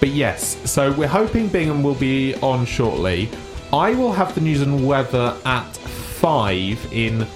[0.00, 3.30] but yes, so we're hoping Bingham will be on shortly.
[3.72, 7.26] I will have the news and weather at five in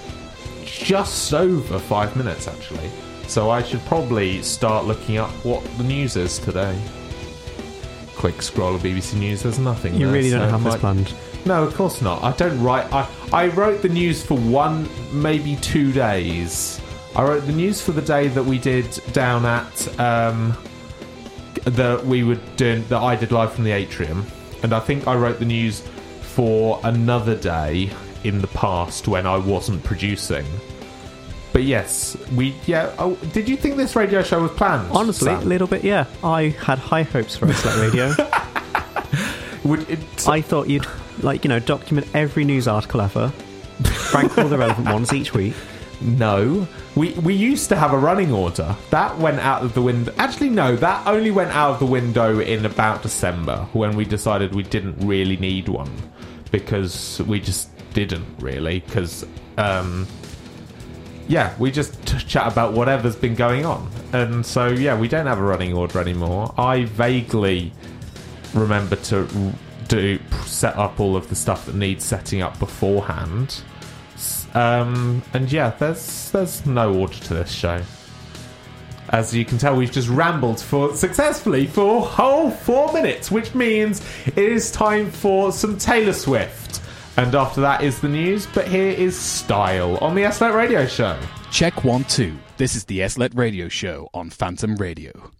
[0.65, 2.89] just over five minutes, actually.
[3.27, 6.79] So I should probably start looking up what the news is today.
[8.15, 9.43] Quick scroll of BBC News.
[9.43, 9.93] There's nothing.
[9.95, 11.13] You there, really don't so have this planned.
[11.45, 12.23] No, of course not.
[12.23, 12.91] I don't write.
[12.91, 16.81] I I wrote the news for one, maybe two days.
[17.15, 20.57] I wrote the news for the day that we did down at um,
[21.63, 24.25] that we were doing that I did live from the atrium,
[24.63, 25.81] and I think I wrote the news
[26.21, 27.89] for another day
[28.23, 30.45] in the past when I wasn't producing.
[31.53, 32.93] But yes, we yeah.
[32.99, 34.91] Oh, did you think this radio show was planned?
[34.91, 36.05] Honestly, a little bit, yeah.
[36.23, 38.13] I had high hopes for SLLET Radio.
[40.27, 40.85] I thought you'd,
[41.23, 43.31] like, you know, document every news article ever,
[44.13, 45.53] rank all the relevant ones each week.
[46.01, 46.67] No.
[46.95, 48.75] We we used to have a running order.
[48.91, 50.13] That went out of the window.
[50.17, 54.53] Actually, no, that only went out of the window in about December when we decided
[54.53, 55.91] we didn't really need one
[56.51, 59.25] because we just didn't really because
[59.57, 60.07] um
[61.27, 63.89] yeah, we just t- chat about whatever's been going on.
[64.13, 66.53] And so yeah, we don't have a running order anymore.
[66.57, 67.73] I vaguely
[68.53, 69.27] remember to
[69.87, 73.61] do set up all of the stuff that needs setting up beforehand.
[74.53, 77.81] Um, and yeah, there's there's no order to this show.
[79.09, 84.05] As you can tell, we've just rambled for successfully for whole four minutes, which means
[84.25, 86.81] it is time for some Taylor Swift.
[87.15, 91.17] And after that is the news, but here is Style on the SLLET Radio Show.
[91.51, 92.37] Check one, two.
[92.57, 95.31] This is the SLLET Radio Show on Phantom Radio.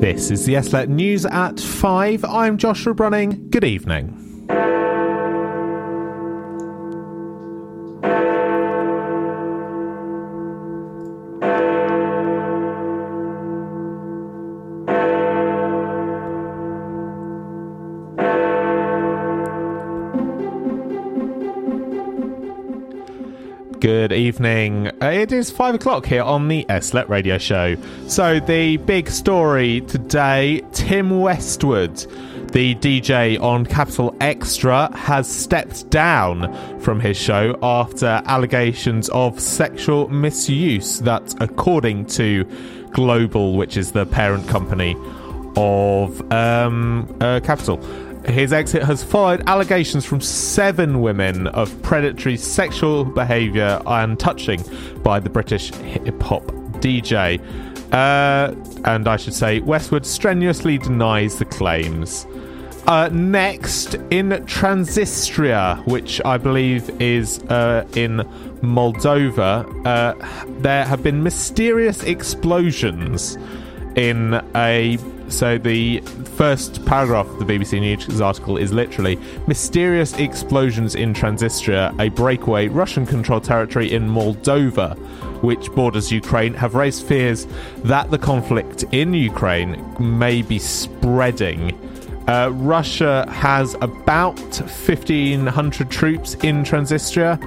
[0.00, 2.24] This is the SLLET News at 5.
[2.24, 3.50] I'm Joshua Brunning.
[3.50, 4.27] Good evening.
[24.08, 24.86] Good evening.
[25.02, 27.76] Uh, It is five o'clock here on the SLLET radio show.
[28.06, 31.94] So, the big story today Tim Westwood,
[32.52, 40.08] the DJ on Capital Xtra, has stepped down from his show after allegations of sexual
[40.08, 41.00] misuse.
[41.00, 42.44] That, according to
[42.92, 44.96] Global, which is the parent company
[45.54, 47.78] of um, uh, Capital.
[48.26, 54.62] His exit has followed allegations from seven women of predatory sexual behaviour and touching
[55.02, 56.44] by the British hip hop
[56.80, 57.40] DJ.
[57.92, 58.54] Uh,
[58.84, 62.26] and I should say, Westwood strenuously denies the claims.
[62.86, 68.18] Uh, next, in Transnistria, which I believe is uh, in
[68.62, 70.14] Moldova, uh,
[70.60, 73.36] there have been mysterious explosions
[73.94, 74.96] in a.
[75.28, 76.00] So the
[76.36, 82.68] first paragraph of the BBC News article is literally mysterious explosions in Transnistria, a breakaway
[82.68, 84.96] Russian-controlled territory in Moldova,
[85.42, 87.46] which borders Ukraine, have raised fears
[87.84, 91.78] that the conflict in Ukraine may be spreading.
[92.26, 97.38] Uh, Russia has about 1,500 troops in Transnistria.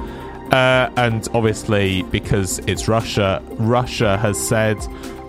[0.51, 4.77] Uh, and obviously, because it's Russia, Russia has said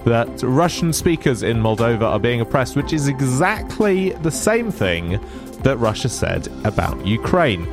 [0.05, 5.21] that Russian speakers in Moldova are being oppressed, which is exactly the same thing
[5.63, 7.67] that Russia said about Ukraine.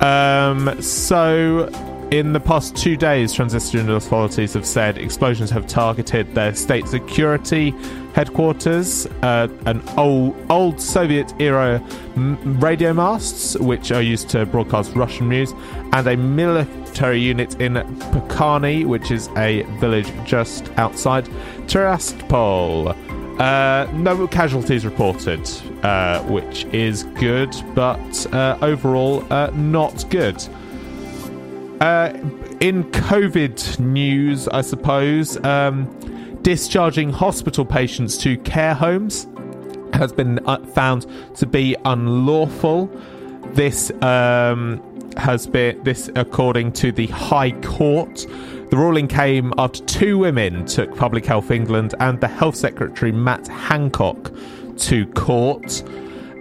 [0.00, 1.68] Um, so,
[2.10, 7.74] in the past two days, Transnistrian authorities have said explosions have targeted their state security
[8.14, 11.82] headquarters, uh, an old, old Soviet era
[12.14, 15.52] radio masts, which are used to broadcast Russian news,
[15.92, 21.28] and a military unit in Parcani, which is a village just outside
[21.66, 22.96] Tiraspol.
[23.40, 25.40] Uh, no casualties reported,
[25.82, 30.36] uh, which is good, but uh, overall uh, not good.
[31.80, 32.12] Uh,
[32.60, 35.90] in COVID news, I suppose, um,
[36.42, 39.26] discharging hospital patients to care homes
[39.92, 41.06] has been uh, found
[41.36, 42.86] to be unlawful.
[43.52, 44.82] This um,
[45.16, 48.26] has been this according to the High Court.
[48.70, 53.46] The ruling came after two women took Public Health England and the Health Secretary Matt
[53.46, 54.32] Hancock
[54.78, 55.82] to court.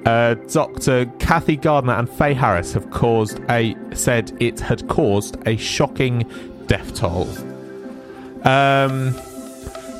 [0.06, 1.06] Uh, Dr.
[1.20, 6.30] Cathy Gardner and Fay Harris have caused a said it had caused a shocking
[6.68, 7.30] death toll.
[8.46, 9.14] Um,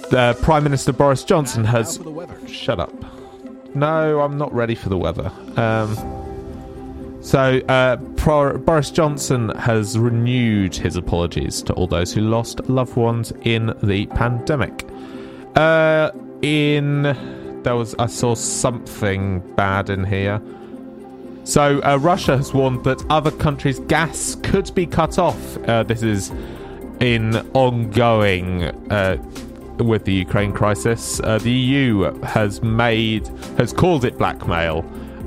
[0.10, 2.00] the Prime Minister Boris Johnson has
[2.48, 2.94] shut up.
[3.76, 5.32] No, I'm not ready for the weather.
[5.56, 5.96] Um,
[7.24, 12.98] so uh, Pro- Boris Johnson has renewed his apologies to all those who lost loved
[12.98, 14.86] ones in the pandemic.
[15.56, 16.12] Uh,
[16.42, 17.04] in
[17.64, 20.42] there was I saw something bad in here.
[21.46, 25.58] So uh, Russia has warned that other countries' gas could be cut off.
[25.60, 26.30] Uh, this is
[27.00, 29.18] in ongoing uh,
[29.78, 31.22] with the Ukraine crisis.
[31.22, 34.84] Uh, the EU has made has called it blackmail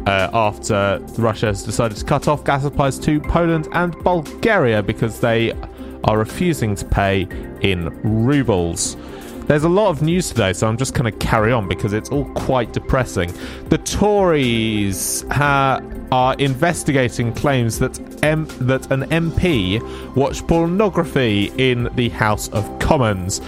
[0.06, 5.20] uh, after Russia has decided to cut off gas supplies to Poland and Bulgaria because
[5.20, 5.52] they
[6.04, 7.26] are refusing to pay
[7.60, 8.96] in rubles.
[9.46, 12.10] There's a lot of news today, so I'm just going to carry on because it's
[12.10, 13.32] all quite depressing.
[13.68, 15.80] The Tories ha-
[16.10, 19.80] are investigating claims that M- that an MP
[20.16, 23.40] watched pornography in the House of Commons.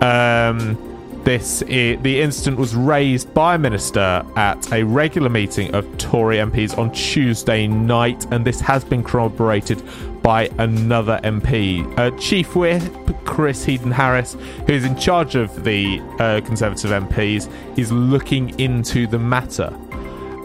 [0.00, 0.95] Um,
[1.26, 6.78] this the incident was raised by a minister at a regular meeting of Tory MPs
[6.78, 9.82] on Tuesday night, and this has been corroborated
[10.22, 11.84] by another MP.
[11.98, 12.80] Uh, Chief Whip
[13.24, 14.34] Chris Heaton Harris,
[14.66, 19.76] who is in charge of the uh, Conservative MPs, is looking into the matter.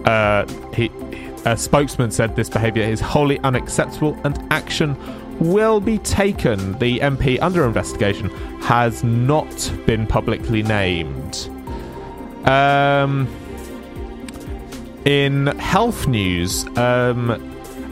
[0.06, 0.90] Uh, he,
[1.46, 4.96] a spokesman said this behaviour is wholly unacceptable and action
[5.42, 6.78] will be taken.
[6.78, 8.30] The MP under investigation
[8.62, 11.50] has not been publicly named.
[12.46, 13.28] Um,
[15.06, 17.48] in health news, um,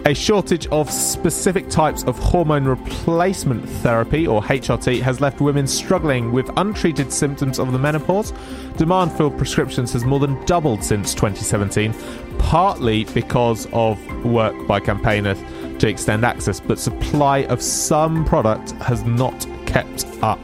[0.06, 6.32] a shortage of specific types of hormone replacement therapy, or HRT, has left women struggling
[6.32, 8.32] with untreated symptoms of the menopause.
[8.78, 11.94] Demand for prescriptions has more than doubled since 2017,
[12.38, 15.38] partly because of work by campaigners
[15.80, 20.40] to extend access, but supply of some product has not kept up.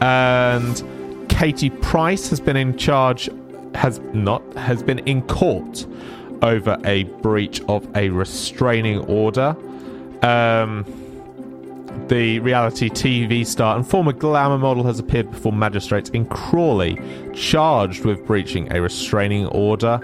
[0.00, 3.28] And Katie Price has been in charge,
[3.74, 5.86] has not, has been in court
[6.42, 9.56] over a breach of a restraining order.
[10.22, 10.84] Um,
[12.08, 16.98] the reality TV star and former glamour model has appeared before magistrates in Crawley,
[17.34, 19.98] charged with breaching a restraining order.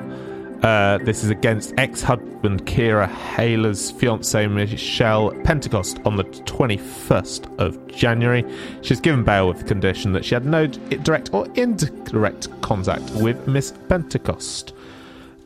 [0.62, 8.44] Uh, this is against ex-husband Kieran Hayler's fiancee Michelle Pentecost on the 21st of January.
[8.82, 13.48] She's given bail with the condition that she had no direct or indirect contact with
[13.48, 14.72] Miss Pentecost.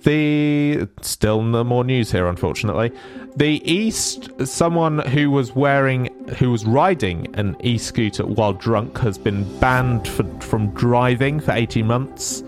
[0.03, 2.93] The still no more news here, unfortunately.
[3.37, 6.07] The East, someone who was wearing,
[6.39, 11.87] who was riding an e-scooter while drunk, has been banned for, from driving for 18
[11.87, 12.45] months.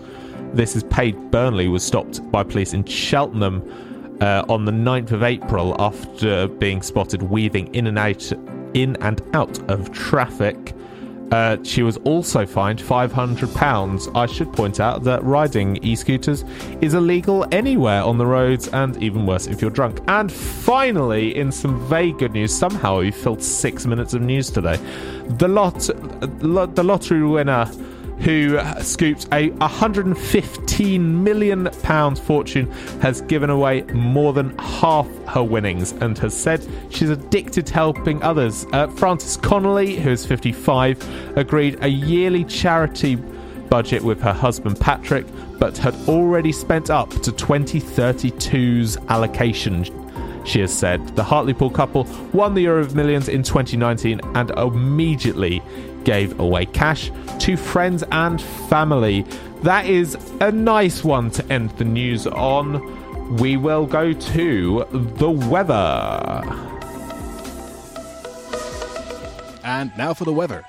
[0.53, 1.31] This is paid.
[1.31, 3.63] Burnley was stopped by police in Cheltenham
[4.19, 8.31] uh, on the 9th of April after being spotted weaving in and out,
[8.73, 10.73] in and out of traffic.
[11.31, 14.15] Uh, she was also fined £500.
[14.17, 16.43] I should point out that riding e scooters
[16.81, 20.01] is illegal anywhere on the roads, and even worse if you're drunk.
[20.07, 24.77] And finally, in some vague good news, somehow we filled six minutes of news today.
[25.37, 25.87] The lot,
[26.41, 27.69] lo- the lottery winner
[28.19, 32.69] who scooped a 115 million pounds fortune
[33.01, 38.21] has given away more than half her winnings and has said she's addicted to helping
[38.23, 38.65] others.
[38.73, 43.15] Uh, Frances Connolly, who is 55, agreed a yearly charity
[43.69, 45.25] budget with her husband Patrick,
[45.59, 49.85] but had already spent up to 2032's allocation
[50.45, 51.05] she has said.
[51.15, 55.61] The Hartlepool couple won the Euro of Millions in 2019 and immediately
[56.03, 59.25] gave away cash to friends and family.
[59.63, 63.37] That is a nice one to end the news on.
[63.37, 66.43] We will go to the weather.
[69.63, 70.65] And now for the weather.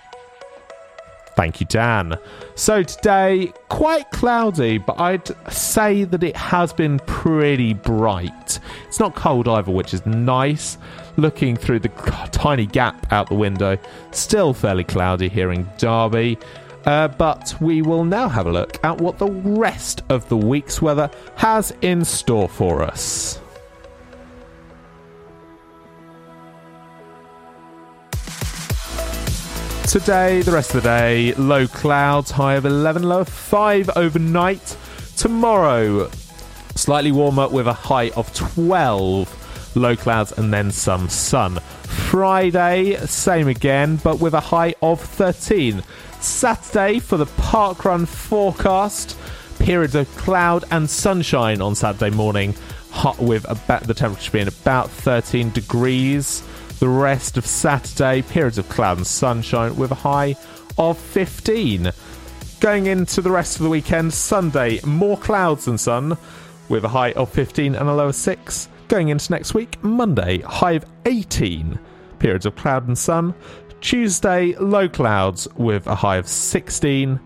[1.36, 2.18] Thank you, Dan.
[2.54, 8.58] So today, quite cloudy, but I'd say that it has been pretty bright.
[8.88, 10.76] It's not cold either, which is nice.
[11.20, 11.90] Looking through the
[12.32, 13.76] tiny gap out the window,
[14.10, 16.38] still fairly cloudy here in Derby.
[16.86, 20.80] Uh, but we will now have a look at what the rest of the week's
[20.80, 23.38] weather has in store for us.
[29.86, 34.74] Today, the rest of the day, low clouds, high of 11, low of 5 overnight.
[35.18, 36.08] Tomorrow,
[36.76, 39.39] slightly warmer with a high of 12,
[39.74, 41.60] low clouds, and then some sun.
[42.10, 45.82] Friday, same again, but with a high of 13.
[46.20, 49.16] Saturday, for the parkrun forecast,
[49.58, 52.54] periods of cloud and sunshine on Saturday morning,
[52.90, 56.42] hot with about the temperature being about 13 degrees.
[56.80, 60.36] The rest of Saturday, periods of cloud and sunshine with a high
[60.78, 61.92] of 15.
[62.60, 66.16] Going into the rest of the weekend, Sunday, more clouds than sun
[66.68, 68.68] with a high of 15 and a low of 6.
[68.90, 71.78] Going into next week, Monday, high of 18,
[72.18, 73.36] periods of cloud and sun.
[73.80, 77.20] Tuesday, low clouds with a high of 16.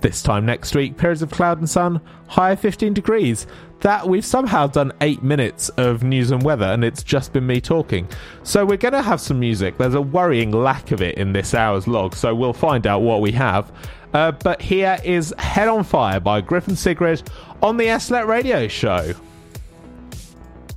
[0.00, 3.48] This time next week, periods of cloud and sun, high of 15 degrees.
[3.80, 7.60] That we've somehow done eight minutes of news and weather, and it's just been me
[7.60, 8.08] talking.
[8.44, 9.76] So we're going to have some music.
[9.76, 13.22] There's a worrying lack of it in this hour's log, so we'll find out what
[13.22, 13.72] we have.
[14.14, 17.28] Uh, but here is Head on Fire by Griff and Sigrid
[17.60, 19.14] on the SLLET Radio Show.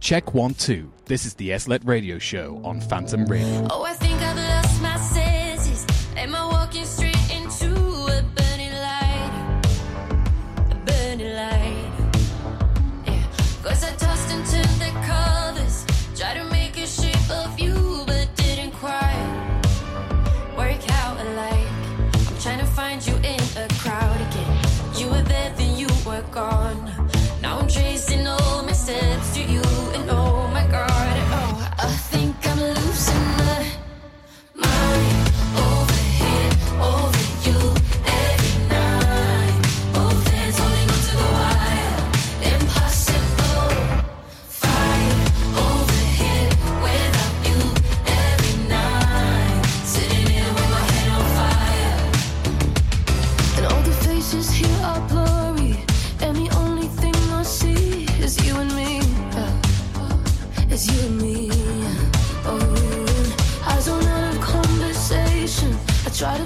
[0.02, 0.92] Check one, two.
[1.06, 3.68] This is the SLLET Radio Show on Phantom Radio.
[3.70, 3.86] Oh,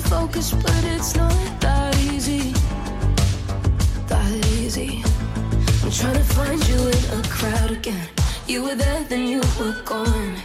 [0.09, 2.53] focus, but it's not that easy.
[4.07, 5.03] That easy.
[5.83, 8.07] I'm trying to find you in a crowd again.
[8.47, 10.35] You were there, then you were gone.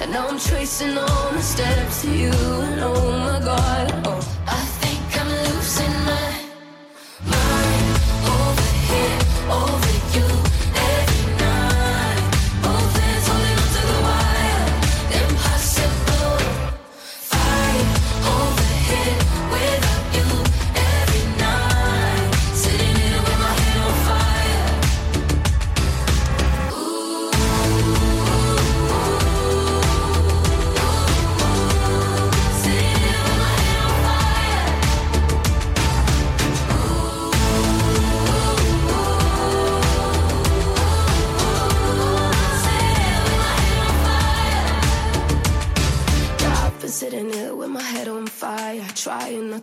[0.00, 2.32] And now I'm tracing all my steps to you.
[2.66, 4.79] And oh my god, oh, I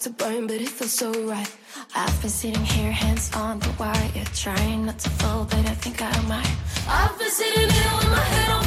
[0.01, 1.49] to burn, but it feels so right.
[1.95, 6.01] I've been sitting here, hands on the wire, trying not to fall, but I think
[6.01, 6.55] I might.
[6.87, 8.66] I've been sitting here with my head on.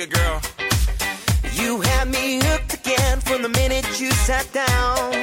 [0.00, 0.40] a girl.
[1.52, 5.19] You had me hooked again from the minute you sat down.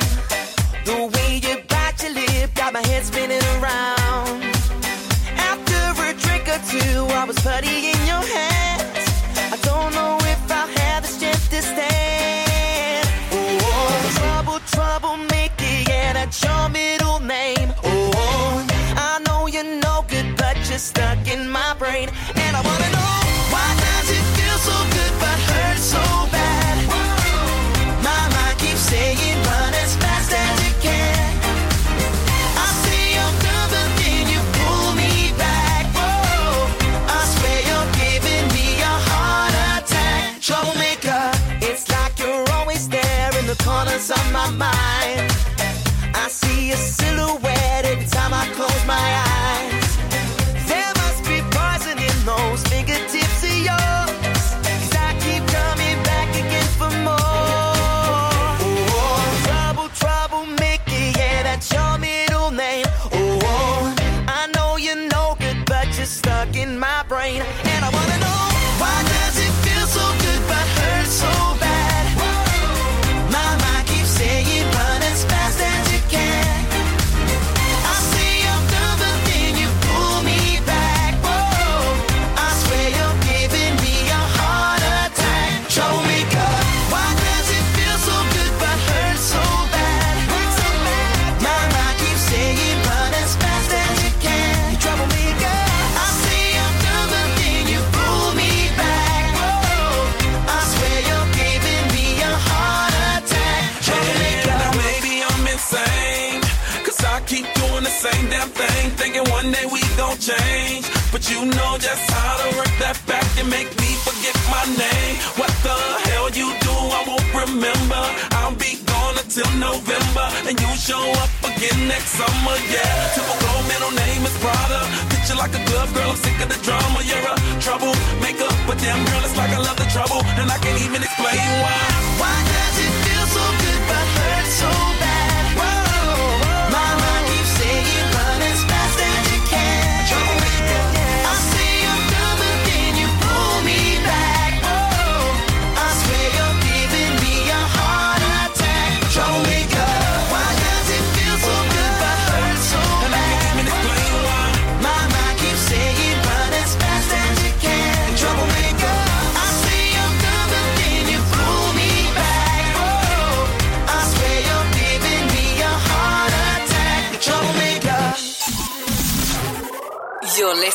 [111.78, 115.16] Know just how to work that back and make me forget my name.
[115.38, 115.78] What the
[116.10, 118.02] hell you do, I won't remember.
[118.40, 123.14] I'll be gone until November, and you show up again next summer, yeah.
[123.14, 124.82] Typical middle name is Prada.
[125.10, 127.00] Picture like a glove, girl, I'm sick of the drama.
[127.06, 130.82] You're a troublemaker, but damn girl, it's like I love the trouble, and I can't
[130.82, 131.87] even explain why.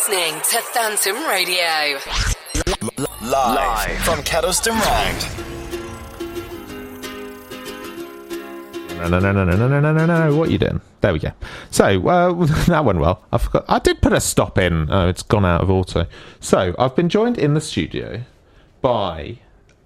[0.09, 2.01] Listening to Phantom Radio.
[3.23, 3.99] Live, Live.
[4.01, 5.19] from Kedleston Road.
[8.99, 10.37] No, no, no, no, no, no, no, no, no.
[10.37, 10.81] What are you doing?
[11.03, 11.31] There we go.
[11.71, 12.33] So uh,
[12.67, 13.23] that went well.
[13.31, 13.65] I forgot.
[13.69, 14.91] I did put a stop in.
[14.91, 16.09] Oh, it's gone out of auto.
[16.41, 18.23] So I've been joined in the studio
[18.81, 19.39] by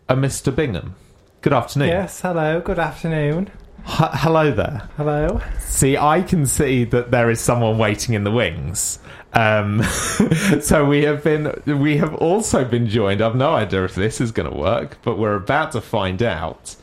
[0.09, 0.55] a Mr.
[0.55, 0.95] Bingham.
[1.43, 1.89] Good afternoon.
[1.89, 3.51] Yes, hello, good afternoon.
[3.89, 4.89] H- hello there.
[4.97, 5.41] Hello.
[5.61, 8.99] See, I can see that there is someone waiting in the wings.
[9.33, 9.83] Um,
[10.61, 13.23] so we have been, we have also been joined.
[13.23, 16.77] I've no idea if this is going to work, but we're about to find out.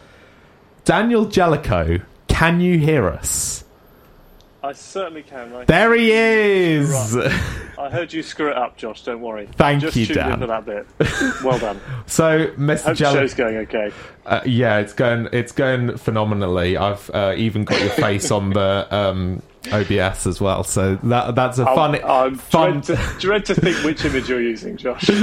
[0.85, 3.62] Daniel Jellicoe, can you hear us?
[4.63, 5.53] I certainly can.
[5.53, 7.17] I There he is.
[7.77, 9.03] I heard you screw it up, Josh.
[9.03, 9.49] Don't worry.
[9.57, 10.31] Thank Just you, tuned Dan.
[10.33, 10.87] in for that bit.
[11.43, 11.81] Well done.
[12.05, 12.83] So, Mr.
[12.85, 13.91] Hope the show's going okay.
[14.25, 15.27] Uh, yeah, it's going.
[15.33, 16.77] It's going phenomenally.
[16.77, 19.41] I've uh, even got your face on the um,
[19.73, 20.63] OBS as well.
[20.63, 21.95] So that that's a fun.
[21.95, 22.79] I'm, I'm fun.
[22.79, 25.09] dread, to, dread to think which image you're using, Josh.
[25.09, 25.15] oh,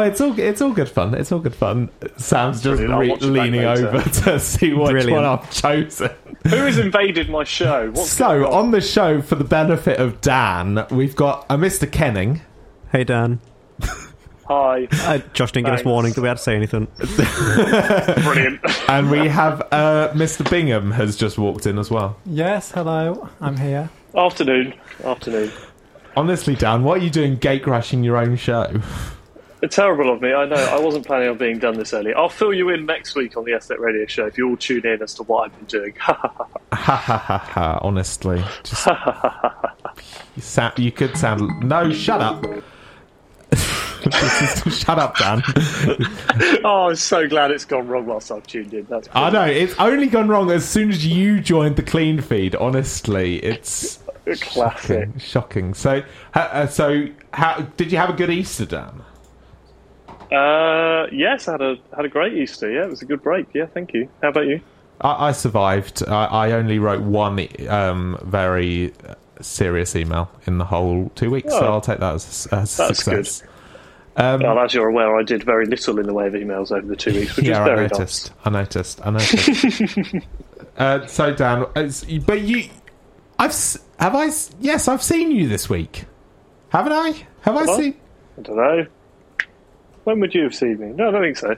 [0.00, 1.12] it's all it's all good fun.
[1.14, 1.90] It's all good fun.
[2.16, 5.12] Sam's just re- watch it back leaning over to see which Brilliant.
[5.12, 6.10] one I've chosen.
[6.44, 7.90] Who has invaded my show?
[7.90, 11.90] What's so on the show, for the benefit of Dan, we've got a Mr.
[11.90, 12.42] Kenning.
[12.92, 13.40] Hey, Dan.
[14.46, 14.86] Hi.
[14.92, 16.86] Uh, Josh didn't give us warning that we had to say anything.
[18.24, 18.60] Brilliant.
[18.90, 20.48] and we have uh, Mr.
[20.50, 22.18] Bingham has just walked in as well.
[22.26, 23.88] Yes, hello, I'm here.
[24.14, 24.74] Afternoon.
[25.02, 25.50] Afternoon.
[26.14, 28.82] Honestly, Dan, what are you doing gate crashing your own show?
[29.70, 30.56] Terrible of me, I know.
[30.56, 32.12] I wasn't planning on being done this early.
[32.12, 34.86] I'll fill you in next week on the Estate Radio Show if you all tune
[34.86, 35.94] in as to what I've been doing.
[36.00, 36.12] Ha
[36.72, 37.78] ha ha ha!
[37.82, 38.86] Honestly, just
[40.36, 41.66] you, sound, you could sound.
[41.68, 42.44] No, shut up.
[44.70, 45.42] shut up, Dan.
[46.64, 48.84] oh, I'm so glad it's gone wrong whilst I've tuned in.
[48.86, 52.54] That's I know it's only gone wrong as soon as you joined the clean feed.
[52.56, 53.98] Honestly, it's
[54.40, 55.08] classic.
[55.08, 55.18] Shocking.
[55.18, 55.74] shocking.
[55.74, 56.02] So,
[56.34, 59.02] uh, so how did you have a good Easter, Dan?
[60.32, 62.70] Uh, yes, I had a had a great Easter.
[62.70, 63.46] Yeah, it was a good break.
[63.54, 64.08] Yeah, thank you.
[64.22, 64.60] How about you?
[65.00, 66.02] I, I survived.
[66.06, 68.92] I, I only wrote one um, very
[69.40, 71.72] serious email in the whole two weeks, so Oh.
[71.72, 73.42] I'll take that as, as That's success.
[74.16, 76.86] Um, well, as you're aware, I did very little in the way of emails over
[76.86, 78.32] the two weeks, which yeah, is very I noticed.
[78.44, 79.00] I noticed.
[79.04, 80.26] I noticed.
[80.78, 81.66] uh, so Dan,
[82.24, 82.70] but you,
[83.38, 83.52] I've
[83.98, 84.30] have I?
[84.60, 86.04] Yes, I've seen you this week.
[86.68, 87.26] Haven't I?
[87.42, 87.76] Have I Have I?
[87.76, 87.94] seen?
[88.38, 88.86] I don't know.
[90.04, 90.88] When would you have seen me?
[90.88, 91.56] No, I don't think so.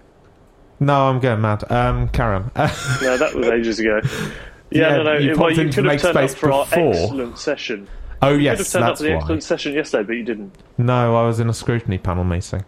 [0.80, 1.70] No, I'm going mad.
[1.70, 2.50] Um, Karen.
[2.56, 4.00] No, that was ages ago.
[4.04, 5.16] Yeah, Yeah, no, no.
[5.18, 7.88] you well, popped you into could have turned up Space for our excellent session.
[8.22, 9.16] Oh, you yes, could have turned up for the why.
[9.18, 10.54] excellent session yesterday, but you didn't.
[10.78, 12.64] no, I was in a scrutiny panel meeting.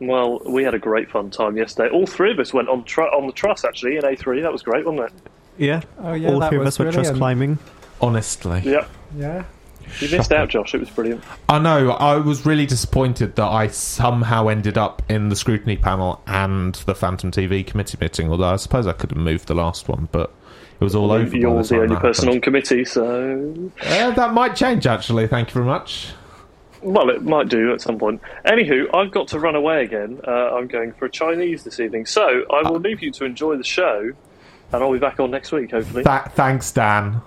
[0.00, 1.88] Well, we had a great fun time yesterday.
[1.94, 4.42] All three of us went on tr- on the truss actually in A3.
[4.42, 5.12] That was great, wasn't it?
[5.58, 5.82] Yeah.
[6.00, 7.18] Oh, yeah, All that three of us were trust brilliant.
[7.18, 7.58] climbing.
[8.00, 8.60] Honestly.
[8.64, 8.90] Yep.
[9.16, 9.44] Yeah.
[10.00, 10.74] You missed out, Josh.
[10.74, 11.22] It was brilliant.
[11.48, 11.90] I know.
[11.92, 16.94] I was really disappointed that I somehow ended up in the scrutiny panel and the
[16.94, 18.30] Phantom TV committee meeting.
[18.30, 20.32] Although I suppose I could have moved the last one, but
[20.80, 21.36] it was all over.
[21.36, 25.26] You're the the only person on committee, so Uh, that might change, actually.
[25.26, 26.12] Thank you very much.
[26.82, 28.20] well, it might do at some point.
[28.44, 30.20] Anywho, I've got to run away again.
[30.28, 33.56] Uh, I'm going for a Chinese this evening, so I will leave you to enjoy
[33.56, 34.12] the show,
[34.72, 36.04] and I'll be back on next week, hopefully.
[36.04, 37.22] Th- thanks, Dan.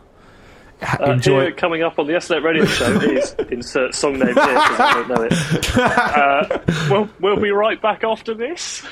[0.82, 1.42] Uh, Enjoy.
[1.42, 4.94] Here, coming up on the SLLET radio show is insert song name here because I
[4.94, 5.78] don't know it.
[5.78, 8.86] Uh, we'll, we'll be right back after this.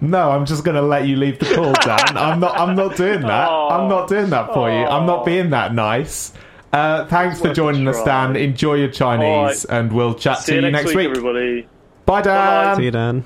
[0.00, 2.16] No, I'm just going to let you leave the call, Dan.
[2.16, 2.58] I'm not.
[2.58, 3.48] I'm not doing that.
[3.48, 4.76] I'm not doing that for you.
[4.84, 6.32] I'm not being that nice.
[6.72, 8.02] Uh, thanks for joining us.
[8.04, 8.34] Dan.
[8.36, 9.64] Enjoy your Chinese, All right.
[9.70, 11.16] and we'll chat See to you you next next week, week.
[11.18, 11.68] everybody.
[12.06, 12.76] Bye, Dan.
[12.76, 13.24] See you, Dan.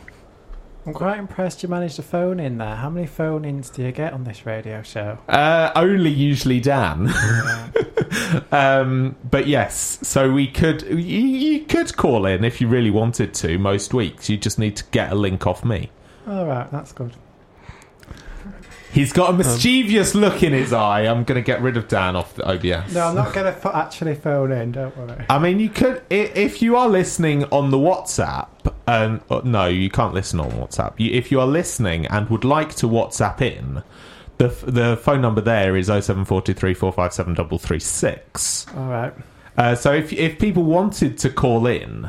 [0.86, 2.76] I'm quite impressed you managed to phone in there.
[2.76, 5.18] How many phone ins do you get on this radio show?
[5.28, 7.12] Uh, only usually Dan.
[8.52, 13.34] um, but yes, so we could you, you could call in if you really wanted
[13.34, 13.58] to.
[13.58, 15.90] Most weeks, you just need to get a link off me.
[16.28, 17.14] All right, that's good.
[18.97, 21.02] He's got a mischievous look in his eye.
[21.02, 22.94] I'm going to get rid of Dan off the OBS.
[22.94, 24.73] No, I'm not going to actually phone in.
[24.73, 25.27] Don't worry.
[25.28, 28.48] I mean, you could if you are listening on the WhatsApp.
[28.86, 30.94] And uh, no, you can't listen on WhatsApp.
[30.98, 33.82] If you are listening and would like to WhatsApp in,
[34.39, 38.66] the the phone number there is 07423 457 336.
[38.78, 39.12] All right.
[39.59, 42.09] Uh, so if if people wanted to call in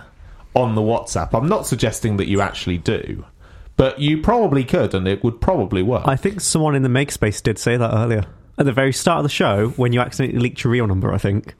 [0.53, 3.25] on the WhatsApp, I'm not suggesting that you actually do,
[3.77, 6.03] but you probably could, and it would probably work.
[6.07, 8.25] I think someone in the Makespace did say that earlier.
[8.57, 11.19] At the very start of the show, when you accidentally leaked your real number, I
[11.19, 11.53] think.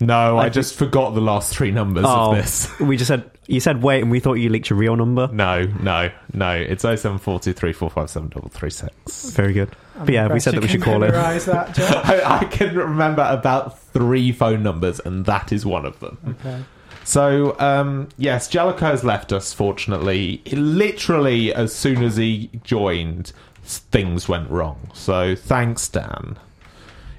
[0.00, 2.78] No, I, I just forgot the last three numbers Oh, of this.
[2.80, 5.28] we just said you said wait, and we thought you leaked your real number.
[5.32, 6.50] No, no, no.
[6.52, 9.30] It's 07423 457 336.
[9.30, 9.70] Very good.
[9.98, 11.12] But yeah, we said that we should call it.
[11.12, 16.18] That, I, I can remember about three phone numbers, and that is one of them.
[16.40, 16.62] Okay.
[17.06, 20.42] So, um, yes, Jellicoe has left us, fortunately.
[20.50, 24.90] Literally, as soon as he joined, things went wrong.
[24.92, 26.36] So, thanks, Dan.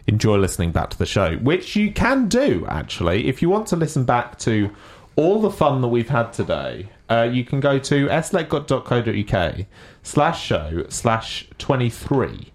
[0.05, 3.27] Enjoy listening back to the show, which you can do, actually.
[3.29, 4.71] If you want to listen back to
[5.15, 9.65] all the fun that we've had today, uh, you can go to sllet.co.uk
[10.03, 12.51] slash show slash 23.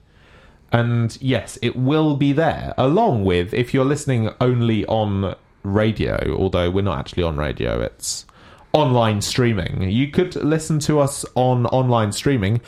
[0.71, 6.71] And yes, it will be there, along with if you're listening only on radio, although
[6.71, 8.27] we're not actually on radio, it's
[8.73, 9.91] online streaming.
[9.91, 12.61] You could listen to us on online streaming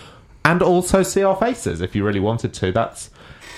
[0.45, 2.73] and also see our faces if you really wanted to.
[2.73, 3.11] That's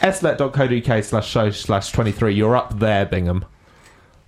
[0.03, 2.35] sllet.co.uk slash show slash 23.
[2.35, 3.45] You're up there, Bingham.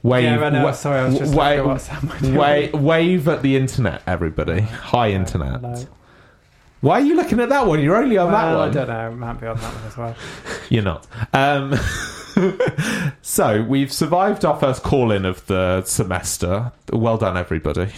[0.03, 2.35] Wave, Yeah, I wa- Sorry, I was just wa- looking at what Sam was doing.
[2.73, 4.61] wa- wave at the internet, everybody.
[4.61, 5.87] Hi, internet.
[6.81, 7.81] Why are you looking at that one?
[7.81, 8.69] You're only on that one.
[8.69, 8.95] I don't know.
[8.95, 10.15] I might be on that one as well.
[10.69, 11.07] You're not.
[11.33, 11.75] Um,
[13.23, 16.73] so we've survived our first call in of the semester.
[16.93, 17.91] Well done, everybody.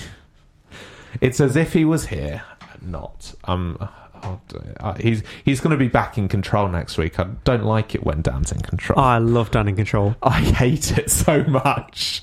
[1.21, 2.43] It's as if he was here.
[2.81, 3.35] Not.
[3.45, 3.77] Um.
[3.81, 4.41] oh.
[4.81, 7.19] Uh, he's he's going to be back in control next week.
[7.19, 8.99] I don't like it when Dan's in control.
[8.99, 10.15] I love Dan in control.
[10.23, 12.23] I hate it so much.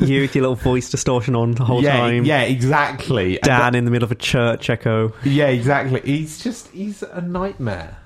[0.00, 2.24] you with your little voice distortion on the whole yeah, time.
[2.24, 3.38] yeah, exactly.
[3.42, 5.12] Dan in the middle of a church echo.
[5.24, 6.00] Yeah, exactly.
[6.02, 7.96] He's just he's a nightmare.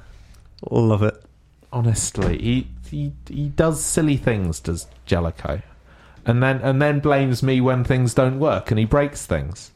[0.70, 1.20] Love it.
[1.72, 4.60] Honestly, he he he does silly things.
[4.60, 5.62] Does Jellicoe,
[6.24, 9.72] and then and then blames me when things don't work, and he breaks things.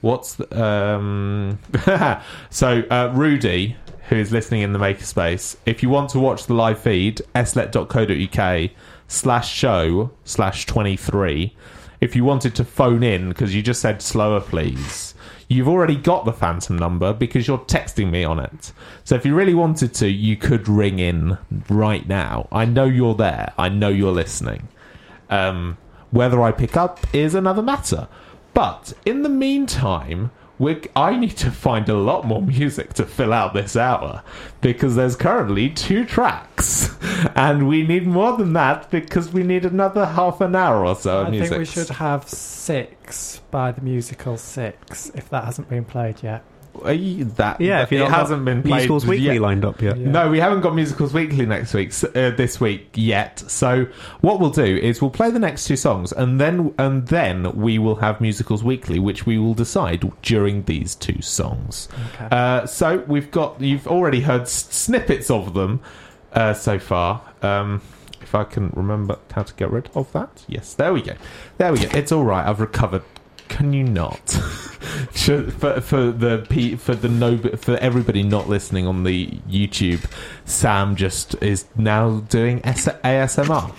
[0.00, 1.58] What's the, um?
[2.50, 3.76] so uh, Rudy,
[4.10, 8.70] who is listening in the makerspace, if you want to watch the live feed, sllet.co.uk
[9.08, 11.56] slash show slash twenty three.
[12.00, 15.13] If you wanted to phone in because you just said slower, please.
[15.54, 18.72] You've already got the phantom number because you're texting me on it.
[19.04, 22.48] So if you really wanted to, you could ring in right now.
[22.50, 23.52] I know you're there.
[23.56, 24.66] I know you're listening.
[25.30, 25.78] Um,
[26.10, 28.08] whether I pick up is another matter.
[28.52, 30.32] But in the meantime,
[30.64, 34.22] we're, I need to find a lot more music to fill out this hour
[34.62, 36.96] because there's currently two tracks,
[37.36, 41.20] and we need more than that because we need another half an hour or so
[41.20, 41.48] of I music.
[41.50, 46.42] think we should have six by the musical Six, if that hasn't been played yet.
[46.86, 49.40] You- that Yeah, if it hasn't been played Musicals Weekly yet.
[49.40, 49.96] lined up yet.
[49.98, 50.10] Yeah.
[50.10, 51.92] No, we haven't got musicals weekly next week.
[52.04, 53.42] Uh, this week yet.
[53.46, 53.86] So
[54.20, 57.78] what we'll do is we'll play the next two songs, and then and then we
[57.78, 61.88] will have musicals weekly, which we will decide during these two songs.
[62.14, 62.28] Okay.
[62.30, 65.80] Uh, so we've got you've already heard snippets of them
[66.32, 67.22] uh, so far.
[67.42, 67.80] Um,
[68.20, 71.12] if I can remember how to get rid of that, yes, there we go.
[71.58, 71.88] There we go.
[71.96, 72.46] It's all right.
[72.46, 73.02] I've recovered.
[73.48, 74.18] Can you not?
[74.30, 80.04] for, for the for the no for everybody not listening on the YouTube,
[80.44, 83.72] Sam just is now doing ASMR.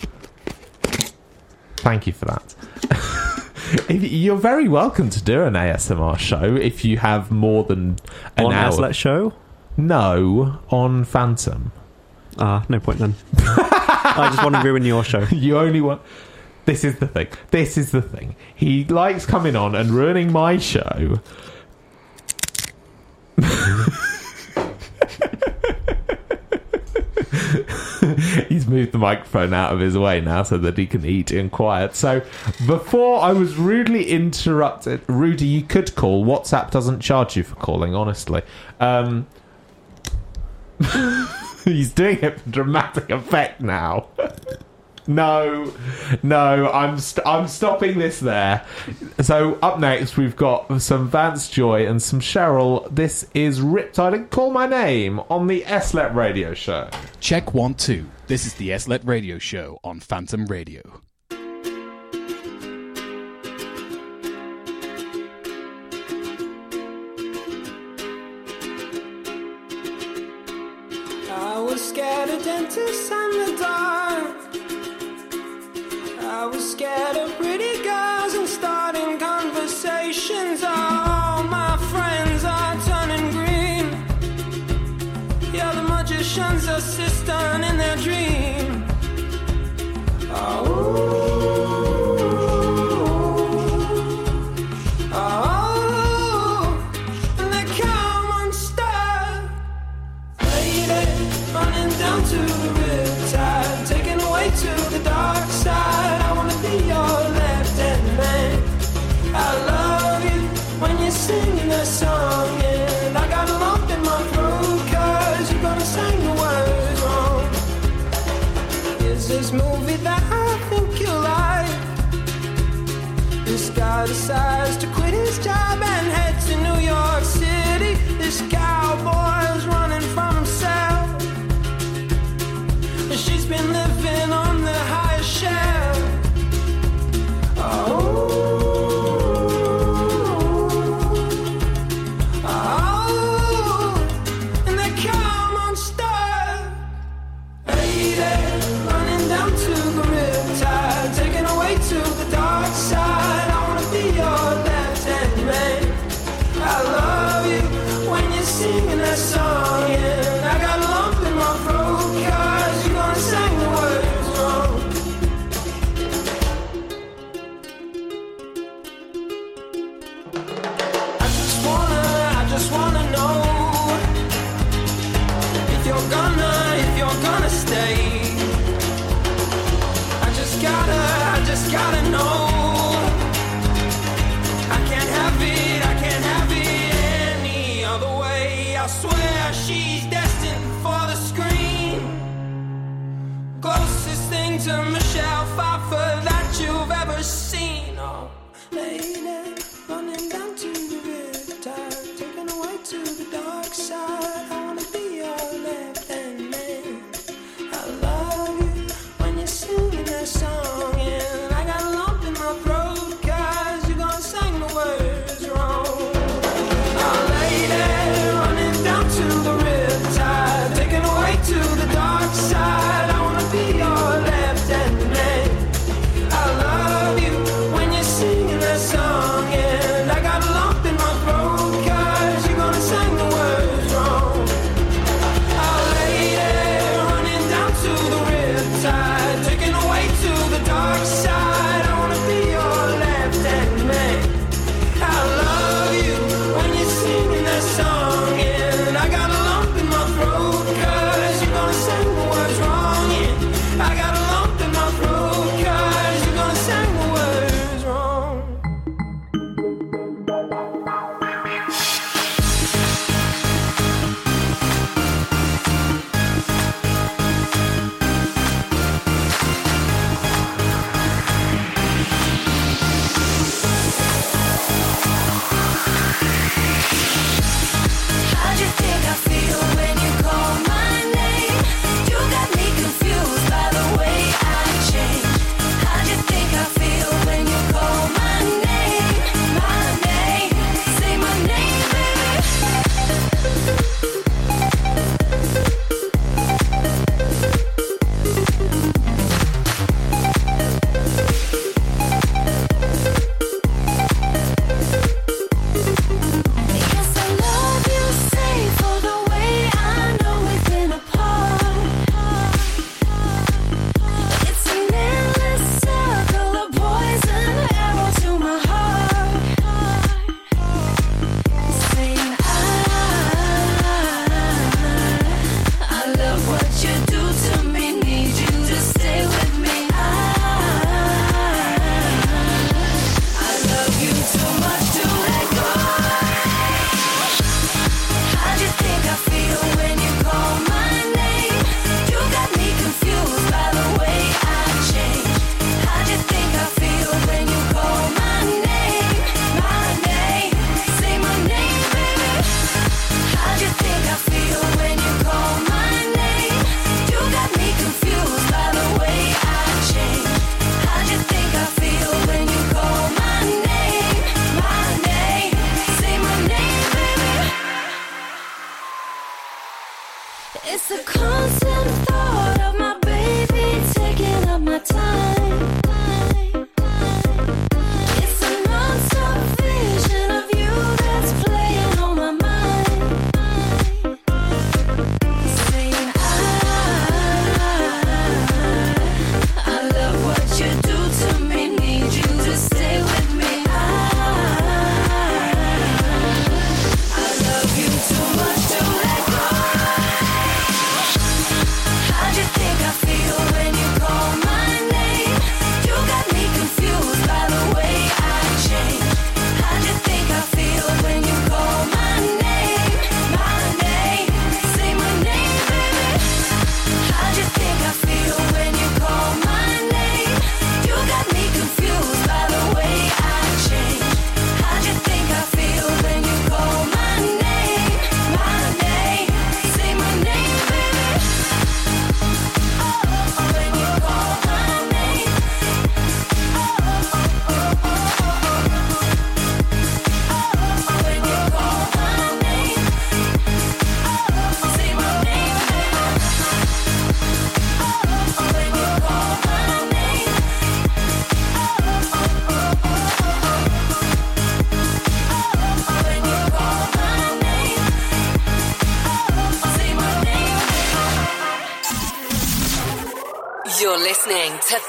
[1.77, 2.55] Thank you for that.
[3.89, 7.97] If- You're very welcome to do an ASMR show if you have more than
[8.37, 8.71] an On hour.
[8.71, 9.33] Aslet Show?
[9.75, 11.71] No, on Phantom.
[12.37, 13.15] Ah, no point then.
[13.37, 15.21] I just want to ruin your show.
[15.31, 16.01] You only want.
[16.65, 17.27] This is the thing.
[17.51, 18.35] This is the thing.
[18.55, 21.19] He likes coming on and ruining my show.
[28.49, 31.49] He's moved the microphone out of his way now so that he can eat in
[31.49, 31.95] quiet.
[31.95, 32.21] So
[32.65, 36.25] before I was rudely interrupted, Rudy, you could call.
[36.25, 38.41] WhatsApp doesn't charge you for calling, honestly.
[38.79, 39.27] Um,
[41.63, 44.07] he's doing it for dramatic effect now.
[45.07, 45.73] no,
[46.23, 48.65] no, I'm i st- I'm stopping this there.
[49.21, 52.87] So up next we've got some Vance Joy and some Cheryl.
[52.89, 56.89] This is Riptide and Call My Name on the SLLET Radio Show.
[57.19, 58.05] Check one two.
[58.27, 61.01] This is the SLLET Radio Show on Phantom Radio.
[71.37, 74.44] I was scared of dentists and the dark.
[76.45, 77.74] I was scared of pretty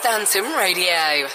[0.07, 1.29] listening Phantom Radio.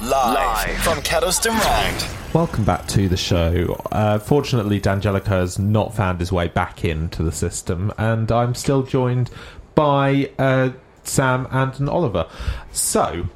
[0.00, 2.34] Live, from Kedleston Round.
[2.34, 3.80] Welcome back to the show.
[3.90, 8.54] Uh, fortunately, Dan Jellicoe has not found his way back into the system, and I'm
[8.54, 9.30] still joined
[9.74, 10.70] by uh,
[11.02, 12.28] Sam and an Oliver.
[12.72, 13.26] So,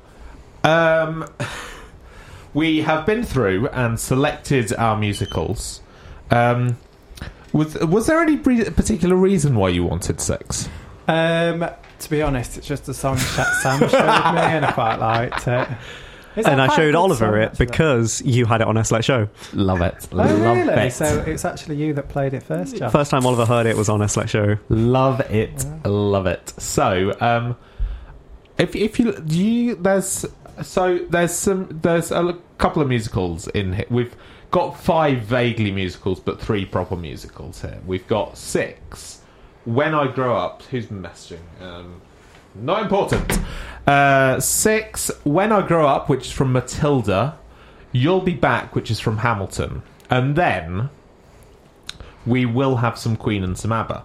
[0.65, 1.27] um,
[2.55, 5.81] we have been through and selected our musicals.
[6.31, 6.77] Um,
[7.53, 10.69] was, was there any bre- particular reason why you wanted six?
[11.09, 11.69] Um,
[12.01, 13.91] to be honest, it's just a song that Sam showed
[14.35, 15.69] me, and I quite liked it.
[16.37, 17.67] It's and I showed Oliver song, it actually.
[17.67, 19.29] because you had it on SLLET Show.
[19.53, 20.09] Love it.
[20.13, 20.91] Oh, really?
[20.91, 22.93] So it's actually you that played it first, Josh.
[22.93, 24.57] First time Oliver heard it was on SLLET Show.
[24.69, 26.53] Love it, love it.
[26.57, 27.57] So, um,
[28.59, 30.25] if if you do you there's
[30.63, 33.87] so there's some there's a couple of musicals in here.
[33.91, 34.15] We've
[34.51, 37.81] got five vaguely musicals, but three proper musicals here.
[37.87, 39.20] We've got six.
[39.75, 41.41] When I grow up, who's messaging?
[41.61, 42.01] Um,
[42.55, 43.39] not important.
[43.87, 45.11] Uh, six.
[45.25, 47.39] When I grow up, which is from Matilda.
[47.93, 50.91] You'll be back, which is from Hamilton, and then
[52.25, 54.05] we will have some Queen and some ABBA.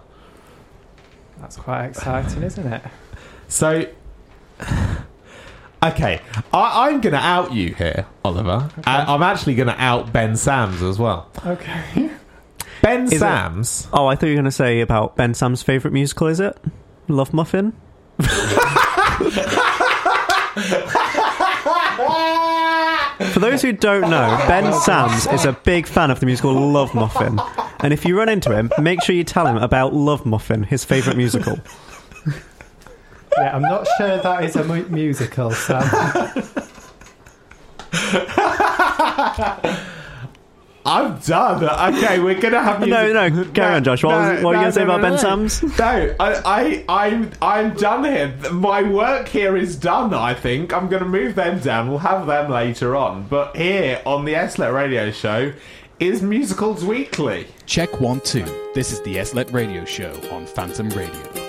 [1.40, 2.82] That's quite exciting, isn't it?
[3.48, 3.86] So,
[5.80, 6.20] okay,
[6.52, 8.68] I, I'm going to out you here, Oliver.
[8.84, 11.30] I, I'm actually going to out Ben Sams as well.
[11.46, 12.10] Okay.
[12.86, 13.88] Ben Is it- Sams.
[13.92, 16.56] Oh, I thought you were going to say about Ben Sam's favourite musical, is it?
[17.08, 17.72] Love Muffin?
[23.32, 26.94] For those who don't know, Ben Sams is a big fan of the musical Love
[26.94, 27.40] Muffin.
[27.80, 30.84] And if you run into him, make sure you tell him about Love Muffin, his
[30.84, 31.58] favourite musical.
[33.38, 35.82] Yeah, I'm not sure that is a mu- musical, Sam.
[40.86, 41.94] I'm done.
[41.94, 44.04] Okay, we're gonna have No, music- no, carry on, Josh.
[44.04, 45.62] What was- what were you gonna say about Ben Sams?
[45.78, 48.34] No, I, I, I'm, I'm done here.
[48.52, 50.14] My work here is done.
[50.14, 51.88] I think I'm gonna move them down.
[51.88, 53.26] We'll have them later on.
[53.28, 55.52] But here on the SLLET Radio Show
[55.98, 57.46] is Musicals Weekly.
[57.66, 58.44] Check one, two.
[58.74, 61.45] This is the SLLET Radio Show on Phantom Radio.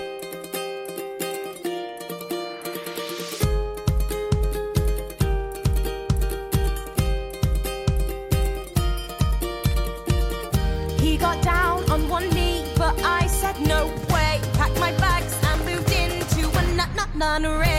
[17.22, 17.77] A nut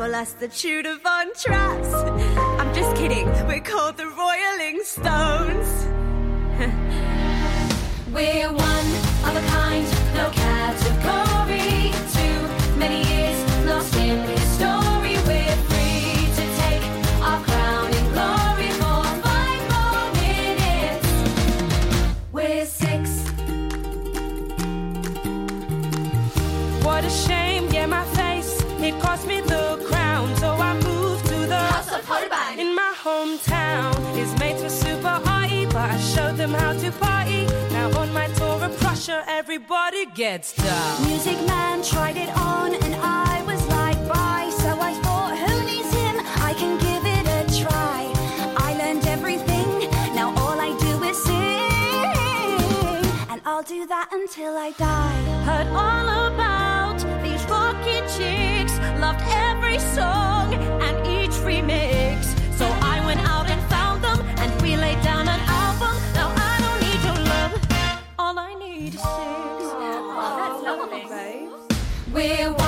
[0.00, 1.92] us the Tudor Von Traps.
[2.58, 5.68] I'm just kidding, we're called the Royaling Stones.
[8.14, 8.86] we're one
[9.28, 11.92] of a kind, no category.
[12.14, 14.89] Too many years lost in history.
[33.02, 37.46] Hometown is made for super high, but I showed them how to party.
[37.72, 41.06] Now on my tour of Prussia, everybody gets down.
[41.06, 44.50] Music Man tried it on and I was like, bye.
[44.62, 46.16] So I thought, who needs him?
[46.48, 48.12] I can give it a try.
[48.68, 49.68] I learned everything.
[50.14, 51.40] Now all I do is sing.
[53.30, 55.22] And I'll do that until I die.
[55.48, 62.09] Heard all about these rocket chicks, loved every song and each remix.
[72.12, 72.59] We're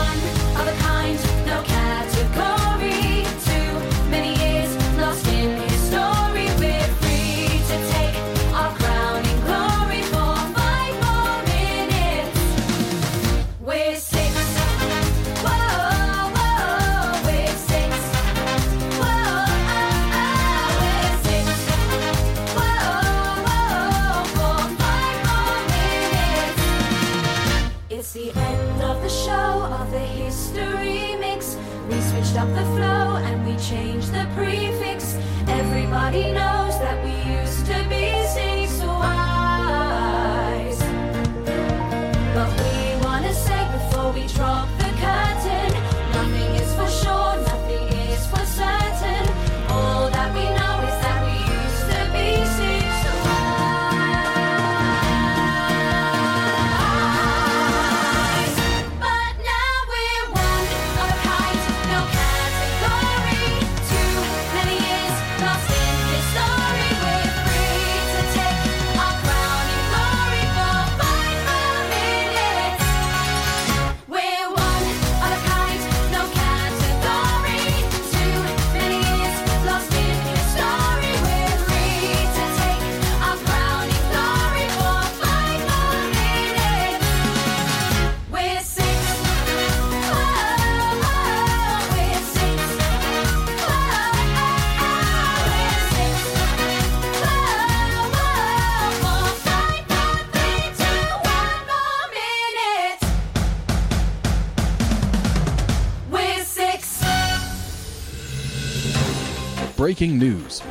[109.92, 110.62] Breaking news.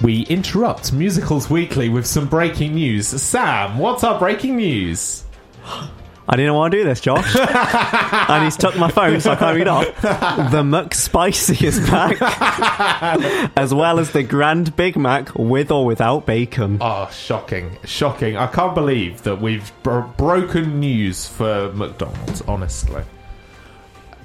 [0.00, 3.08] We interrupt Musicals Weekly with some breaking news.
[3.08, 5.24] Sam, what's our breaking news?
[5.64, 7.34] I didn't want to do this, Josh.
[8.28, 9.86] and he's took my phone so I can't read off.
[10.02, 13.50] The McSpicy is back.
[13.56, 16.78] as well as the Grand Big Mac with or without bacon.
[16.80, 17.76] Oh, shocking.
[17.82, 18.36] Shocking.
[18.36, 23.02] I can't believe that we've bro- broken news for McDonald's, honestly.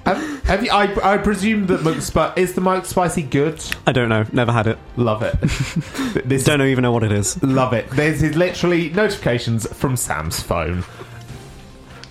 [0.05, 3.63] Have, have you, I, I presume that McSpi- is the McSpicy good?
[3.87, 4.25] I don't know.
[4.33, 4.77] Never had it.
[4.97, 5.39] Love it.
[6.27, 7.41] this don't even know what it is.
[7.41, 7.89] Love it.
[7.91, 10.83] There's literally notifications from Sam's phone.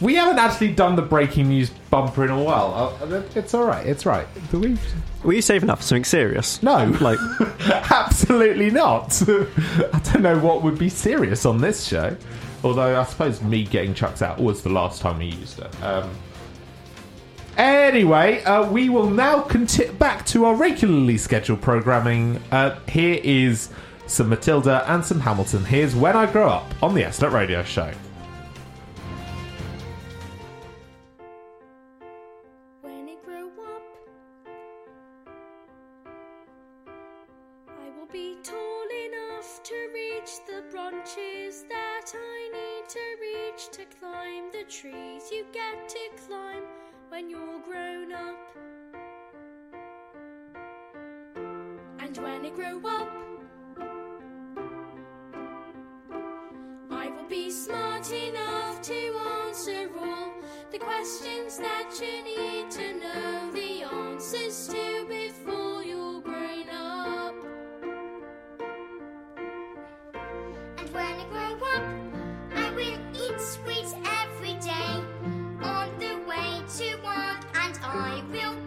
[0.00, 2.96] We haven't actually done the breaking news bumper in a while.
[3.02, 3.86] Uh, It's all right.
[3.86, 4.26] It's right.
[4.50, 4.78] Do we?
[5.22, 6.60] Were you saving up for something serious?
[6.62, 7.18] No, like
[7.90, 9.22] absolutely not.
[9.28, 12.16] I don't know what would be serious on this show.
[12.64, 15.82] Although I suppose me getting chucked out was the last time we used it.
[15.84, 16.10] Um,
[17.56, 22.40] anyway, uh, we will now conti- back to our regularly scheduled programming.
[22.50, 23.70] Uh, here is
[24.06, 25.64] some Matilda and some Hamilton.
[25.64, 27.92] Here's When I Grow Up on the SLLET Radio Show.
[47.22, 48.36] When you're grown up.
[52.00, 53.08] And when I grow up,
[56.90, 60.32] I will be smart enough to answer all
[60.70, 67.34] the questions that you need to know the answers to before you're grown up.
[70.78, 71.84] And when I grow up,
[72.56, 73.94] I will eat sweets
[77.94, 78.61] I will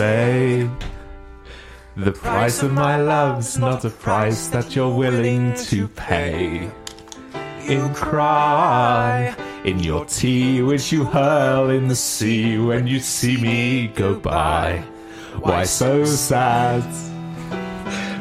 [0.00, 0.66] say
[1.94, 6.70] the price of my love's not a price that you're willing to pay.
[7.68, 9.36] In cry,
[9.66, 14.82] in your tea which you hurl in the sea when you see me go by.
[15.40, 16.82] Why so sad?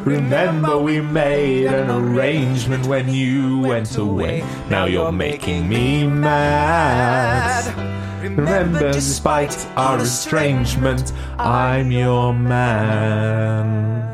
[0.06, 4.44] Remember we made an arrangement when you went away.
[4.70, 7.89] Now you're making me mad.
[8.36, 14.10] Remember, despite our estrangement, I'm your man.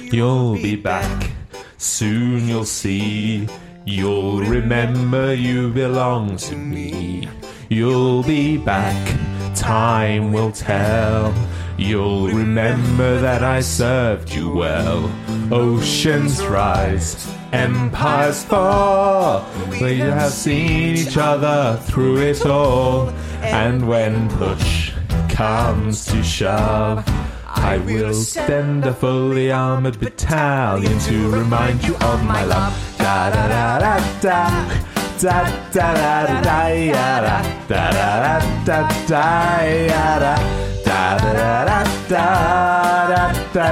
[0.00, 1.30] You'll be back,
[1.76, 3.48] soon you'll see.
[3.84, 7.28] You'll remember you belong to me.
[7.68, 9.18] You'll be back,
[9.54, 11.34] time will tell.
[11.78, 15.08] You'll remember that I served you well.
[15.52, 19.46] Oceans rise, empires fall.
[19.80, 23.10] We have seen each other through it all.
[23.42, 24.92] And when push
[25.28, 27.04] comes to shove,
[27.46, 32.74] I will send a fully armored battalion to remind you of my love.
[32.98, 34.84] Da da da da da.
[35.20, 35.42] Da
[35.72, 40.67] da da da da da da da da da da
[40.98, 43.66] da da da da da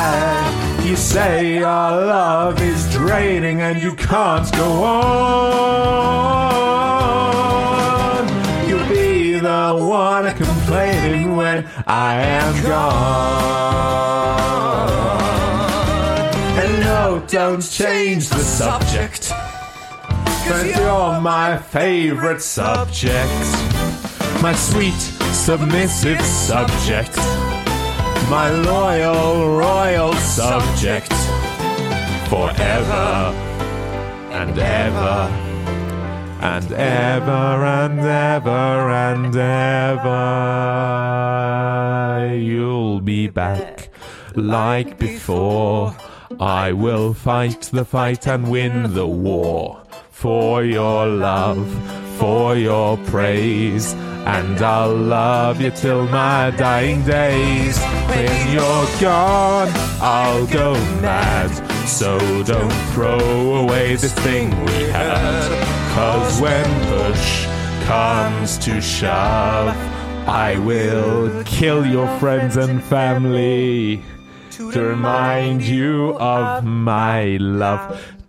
[0.84, 5.04] You say your love is draining and you can't go on.
[8.68, 13.34] You'll be the one complaining when I am gone.
[16.62, 19.34] And no, don't change the subject.
[20.46, 23.32] You're my favorite subject.
[24.42, 25.00] My sweet,
[25.32, 27.16] submissive subject.
[28.30, 31.14] My loyal, royal subject.
[32.28, 33.34] Forever
[34.32, 35.30] and ever
[36.42, 40.12] and ever and ever and ever.
[42.36, 43.90] You'll be back
[44.36, 45.96] like before.
[46.38, 49.83] I will fight the fight and win the war
[50.24, 51.68] for your love,
[52.18, 53.92] for your praise.
[54.26, 57.78] And I'll love you till my dying days.
[58.08, 59.70] When you're gone,
[60.00, 61.52] I'll go mad.
[61.90, 63.20] So don't throw
[63.64, 65.94] away this thing we had.
[65.94, 67.46] Cause when push
[67.84, 69.76] comes to shove,
[70.26, 74.02] I will kill your friends and family
[74.52, 78.23] to remind you of my love.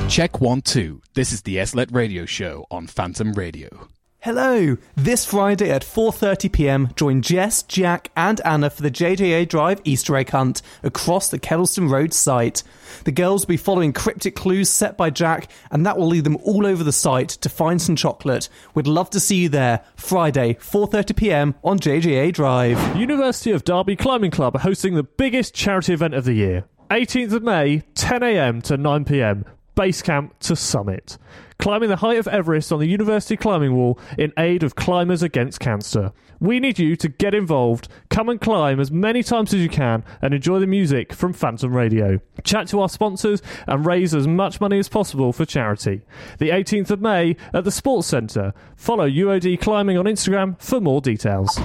[0.10, 1.02] Check one, two.
[1.16, 3.88] This is the SLLET Radio Show on Phantom Radio.
[4.24, 4.78] Hello!
[4.96, 10.16] This Friday at 4:30 p.m., join Jess, Jack, and Anna for the JJA Drive Easter
[10.16, 12.64] egg hunt across the Kedleston Road site.
[13.04, 16.38] The girls will be following cryptic clues set by Jack, and that will lead them
[16.38, 18.48] all over the site to find some chocolate.
[18.74, 19.82] We'd love to see you there.
[19.98, 21.56] Friday, 4:30 p.m.
[21.62, 22.96] on JJA Drive.
[22.96, 26.64] University of Derby Climbing Club are hosting the biggest charity event of the year.
[26.92, 29.44] 18th of May, 10am to 9pm.
[29.76, 31.18] base camp to summit.
[31.60, 35.60] Climbing the height of Everest on the University Climbing Wall in aid of climbers against
[35.60, 36.12] cancer.
[36.40, 40.04] We need you to get involved, come and climb as many times as you can,
[40.22, 42.20] and enjoy the music from Phantom Radio.
[42.44, 46.02] Chat to our sponsors and raise as much money as possible for charity.
[46.40, 48.54] The 18th of May at the Sports Centre.
[48.76, 51.58] Follow UOD Climbing on Instagram for more details.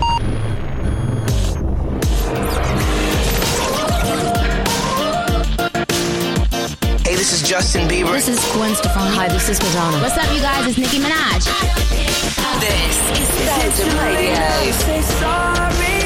[7.19, 8.13] This is Justin Bieber.
[8.13, 9.17] This is Gwen Stefani.
[9.17, 9.99] Hi, this is Madonna.
[10.01, 10.69] What's up, you guys?
[10.69, 11.43] It's Nicki Minaj.
[12.63, 14.39] This is Phantom Radio.
[14.87, 15.99] Say sorry.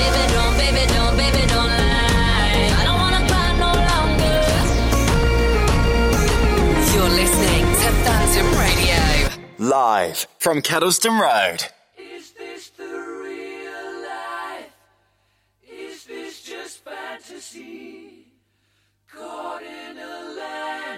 [0.00, 2.80] Baby, don't, baby, don't, baby, don't lie.
[2.80, 4.40] I don't wanna cry no longer.
[6.96, 9.36] You're listening to Phantom Radio.
[9.58, 11.75] Live from Kedleston Road.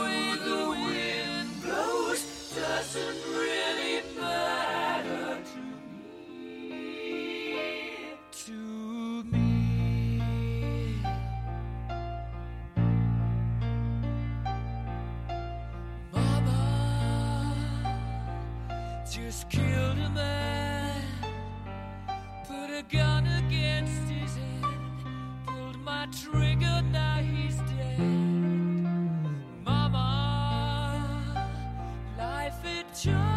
[0.00, 2.22] way the wind blows
[2.54, 5.60] doesn't really matter to
[5.90, 6.80] me.
[8.44, 8.60] To
[9.24, 11.02] me.
[16.12, 16.60] Mama
[19.10, 21.02] just killed a man.
[22.48, 24.64] Put a gun against his head.
[25.46, 27.79] Pulled my trigger, now he's dead.
[33.06, 33.29] Life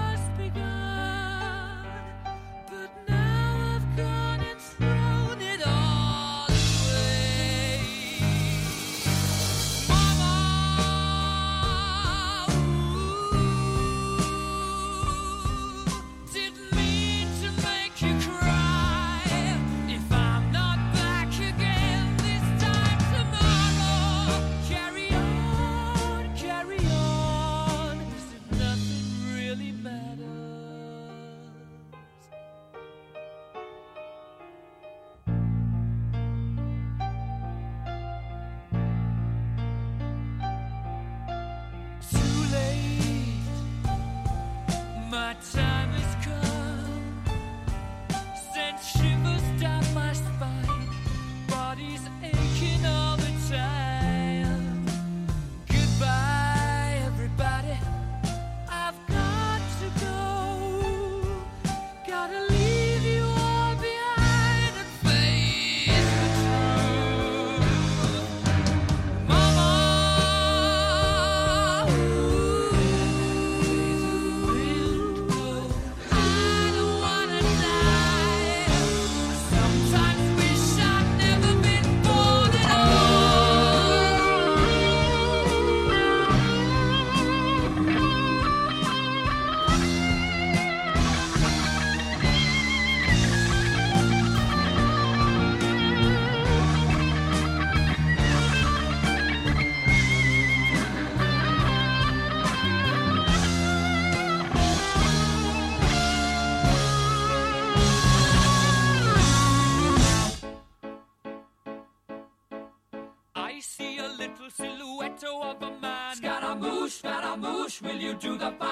[118.14, 118.63] do the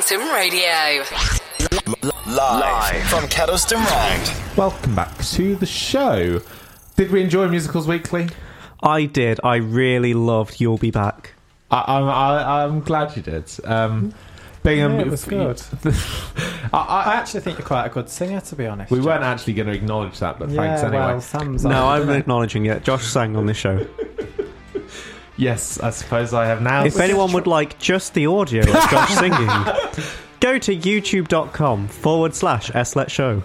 [0.00, 1.02] Phantom Radio.
[2.28, 4.56] Live from Kedleston Road.
[4.56, 6.40] Welcome back to the show.
[6.94, 8.28] Did we enjoy Musicals Weekly?
[8.80, 9.40] I did.
[9.42, 11.34] I really loved You'll Be Back.
[11.72, 13.50] I, I'm, I, I'm glad you did.
[13.64, 14.14] Um,
[14.62, 15.60] being a, Yeah, it was good.
[16.72, 18.92] I, I actually think you're quite a good singer, to be honest.
[18.92, 19.06] we Jack.
[19.06, 20.98] weren't actually going to acknowledge that, but Yeah, thanks anyway.
[21.06, 22.84] well, Sam's No, on, I'm isn't acknowledging it.
[22.84, 23.84] Josh sang on this show.
[25.38, 26.84] Yes, I suppose I have now.
[26.84, 29.46] If anyone would like just the audio of Josh singing,
[30.40, 33.42] go to youtube.com forward slash SLLET Show.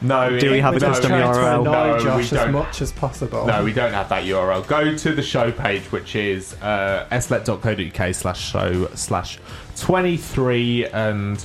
[0.00, 1.64] No, Do we have a We're custom trying URL?
[1.64, 2.52] No, we Josh as don't.
[2.52, 3.46] much as possible.
[3.46, 4.66] No, we don't have that URL.
[4.66, 9.38] Go to the show page, which is uh, sllet.co.uk slash show slash
[9.76, 11.40] 23 and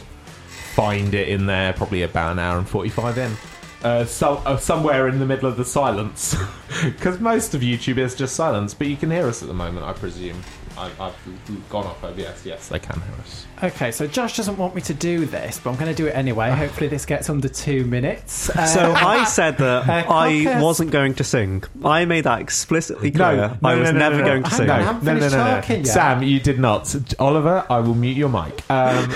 [0.76, 3.31] find it in there probably about an hour and 45 in.
[3.84, 6.35] Uh, so, uh, somewhere in the middle of the silence.
[6.84, 9.85] Because most of YouTube is just silence, but you can hear us at the moment,
[9.85, 10.41] I presume.
[10.76, 11.15] I, I've
[11.69, 12.43] gone off OBS.
[12.45, 13.45] Yes, they can hear us.
[13.61, 16.15] Okay, so Josh doesn't want me to do this, but I'm going to do it
[16.15, 16.49] anyway.
[16.49, 18.49] Hopefully, this gets under two minutes.
[18.55, 21.64] Uh, So I said that uh, I wasn't going to sing.
[21.85, 23.55] I made that explicitly clear.
[23.64, 24.69] I was never going to Hang sing.
[24.72, 25.84] on, I haven't No, no, no, no, no.
[25.84, 26.93] Sam, you did not.
[27.19, 28.64] Oliver, I will mute your mic.
[28.72, 29.14] Um,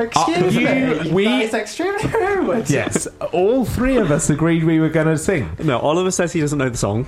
[0.00, 1.12] Excuse you- me.
[1.12, 2.68] we- that is extremely rude.
[2.70, 5.50] yes, all three of us agreed we were going to sing.
[5.62, 7.06] No, Oliver says he doesn't know the song.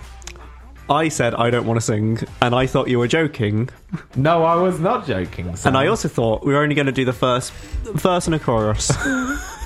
[0.91, 3.69] I said I don't want to sing, and I thought you were joking.
[4.17, 5.55] No, I was not joking.
[5.57, 5.71] Sam.
[5.71, 8.39] And I also thought we were only going to do the first verse and a
[8.39, 8.91] chorus.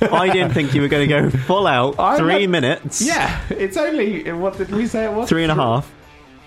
[0.03, 3.01] I didn't think you were going to go full out I'm three not- minutes.
[3.01, 5.29] Yeah, it's only what did we say it was?
[5.29, 5.91] Three and a half.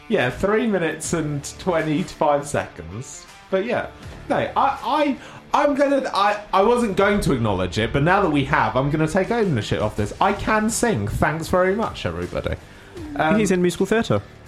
[0.07, 3.25] Yeah, three minutes and twenty-five seconds.
[3.51, 3.89] But yeah,
[4.29, 5.17] no, I, I,
[5.53, 6.09] I'm gonna.
[6.13, 9.31] I, I wasn't going to acknowledge it, but now that we have, I'm gonna take
[9.31, 10.13] ownership of this.
[10.21, 11.07] I can sing.
[11.07, 12.55] Thanks very much, everybody.
[13.15, 14.21] Um, He's in musical theatre.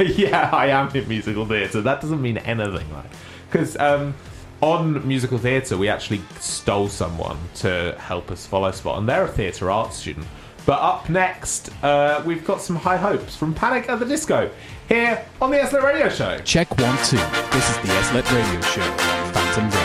[0.00, 1.80] yeah, I am in musical theatre.
[1.80, 3.06] That doesn't mean anything, like
[3.50, 4.14] because um,
[4.60, 9.28] on musical theatre we actually stole someone to help us follow spot, and they're a
[9.28, 10.26] theatre arts student.
[10.66, 14.50] But up next, uh, we've got some high hopes from Panic at the Disco
[14.88, 16.38] here on the SLLET Radio Show.
[16.38, 17.16] Check one, two.
[17.52, 19.83] This is the SLLET Radio Show on Phantom Radio.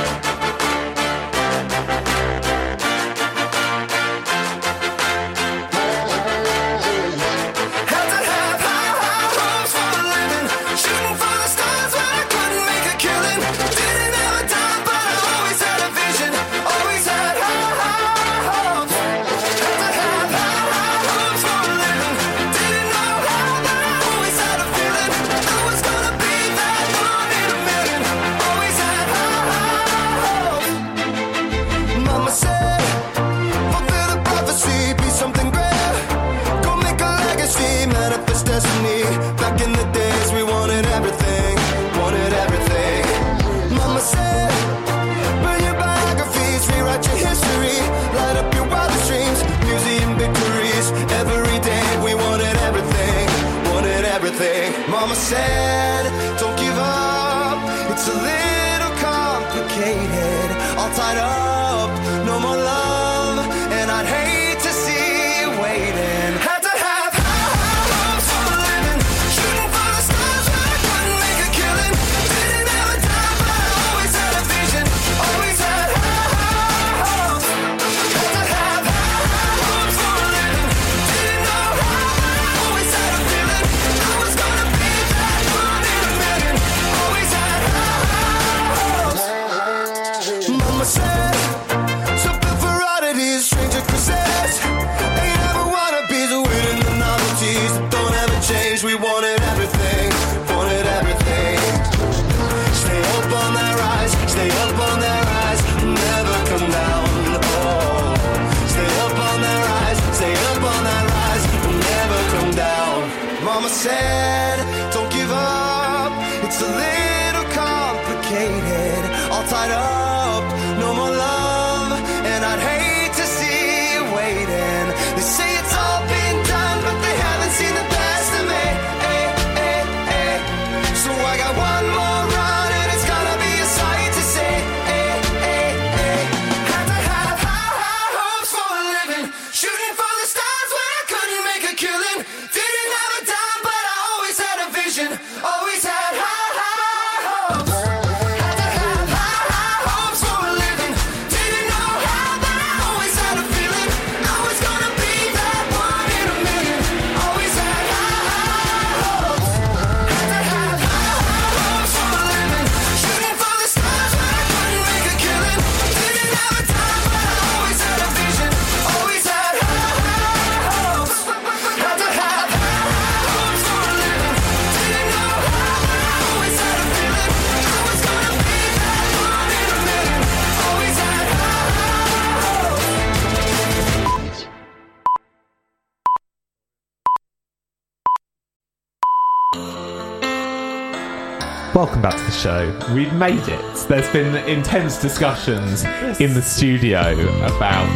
[191.80, 192.93] Welcome back to the show.
[192.93, 193.88] We've made it.
[193.88, 195.85] There's been intense discussions
[196.19, 197.14] in the studio
[197.45, 197.88] about,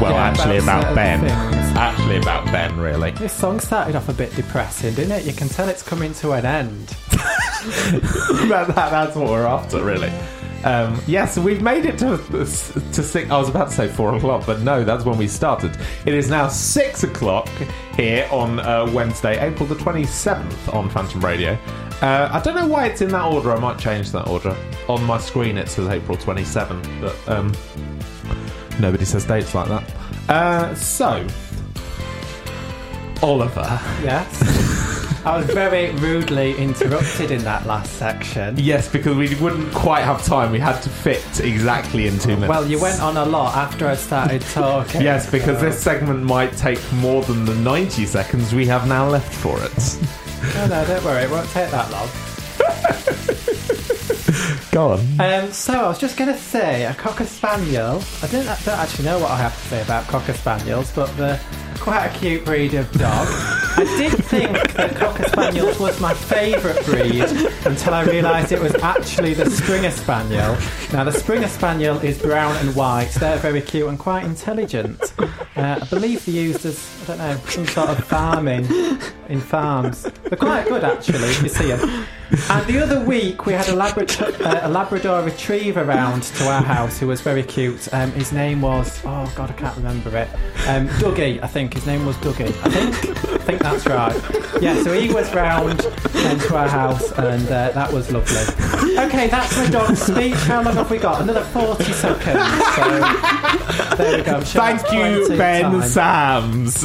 [0.00, 1.20] well, Yeah, actually about about, certain Ben.
[1.22, 1.76] things.
[1.76, 3.10] Actually about Ben, really.
[3.10, 5.24] This song started off a bit depressing, didn't it?
[5.24, 6.86] You can tell it's coming to an end.
[8.46, 10.12] that, that, that's what we're after, really.
[10.62, 13.28] Um, yeah, so we've made it to to six.
[13.28, 15.76] I was about to say four o'clock, but no, that's when we started.
[16.04, 17.48] It is now six o'clock
[17.96, 21.58] here on uh, Wednesday, April the twenty seventh on Phantom Radio.
[22.00, 23.52] Uh, I don't know why it's in that order.
[23.52, 24.56] I might change that order.
[24.88, 27.52] On my screen, it says April twenty seventh, but um,
[28.78, 29.92] nobody says dates like that.
[30.28, 31.26] Uh, so,
[33.22, 33.80] Oliver.
[34.02, 35.26] Yes.
[35.26, 38.54] I was very rudely interrupted in that last section.
[38.56, 40.52] Yes, because we wouldn't quite have time.
[40.52, 42.48] We had to fit exactly in two minutes.
[42.48, 45.02] Well, you went on a lot after I started talking.
[45.02, 49.08] Yes, because so- this segment might take more than the 90 seconds we have now
[49.08, 50.27] left for it.
[50.54, 52.08] No, no, don't worry, it won't take that long.
[54.72, 55.00] Go on.
[55.20, 58.02] Um, so I was just going to say a cocker spaniel.
[58.22, 61.40] I don't, don't actually know what I have to say about cocker spaniels, but they're
[61.78, 63.26] quite a cute breed of dog.
[63.76, 67.22] I did think that Cocker Spaniels was my favourite breed
[67.64, 70.56] until I realised it was actually the Springer Spaniel.
[70.92, 73.10] Now, the Springer Spaniel is brown and white.
[73.20, 75.12] They're very cute and quite intelligent.
[75.56, 78.66] Uh, I believe they're used as, I don't know, some sort of farming
[79.28, 80.02] in farms.
[80.24, 82.04] They're quite good, actually, you see them.
[82.50, 86.62] And the other week, we had a, Labrador, uh, a Labrador Retriever round to our
[86.62, 87.92] house who was very cute.
[87.94, 90.28] Um, his name was, oh God, I can't remember it.
[90.66, 91.67] Um, Dougie, I think.
[91.74, 92.48] His name was Dougie.
[92.64, 92.94] I think.
[93.28, 94.14] I think that's right.
[94.62, 98.36] Yeah, so he was round um, to our house, and uh, that was lovely.
[98.98, 100.34] Okay, that's my dog speech.
[100.34, 101.22] How long have we got?
[101.22, 102.64] Another 40 seconds.
[102.74, 104.32] So, there we go.
[104.36, 105.82] I'm sure Thank you, Ben time.
[105.82, 106.84] Sams.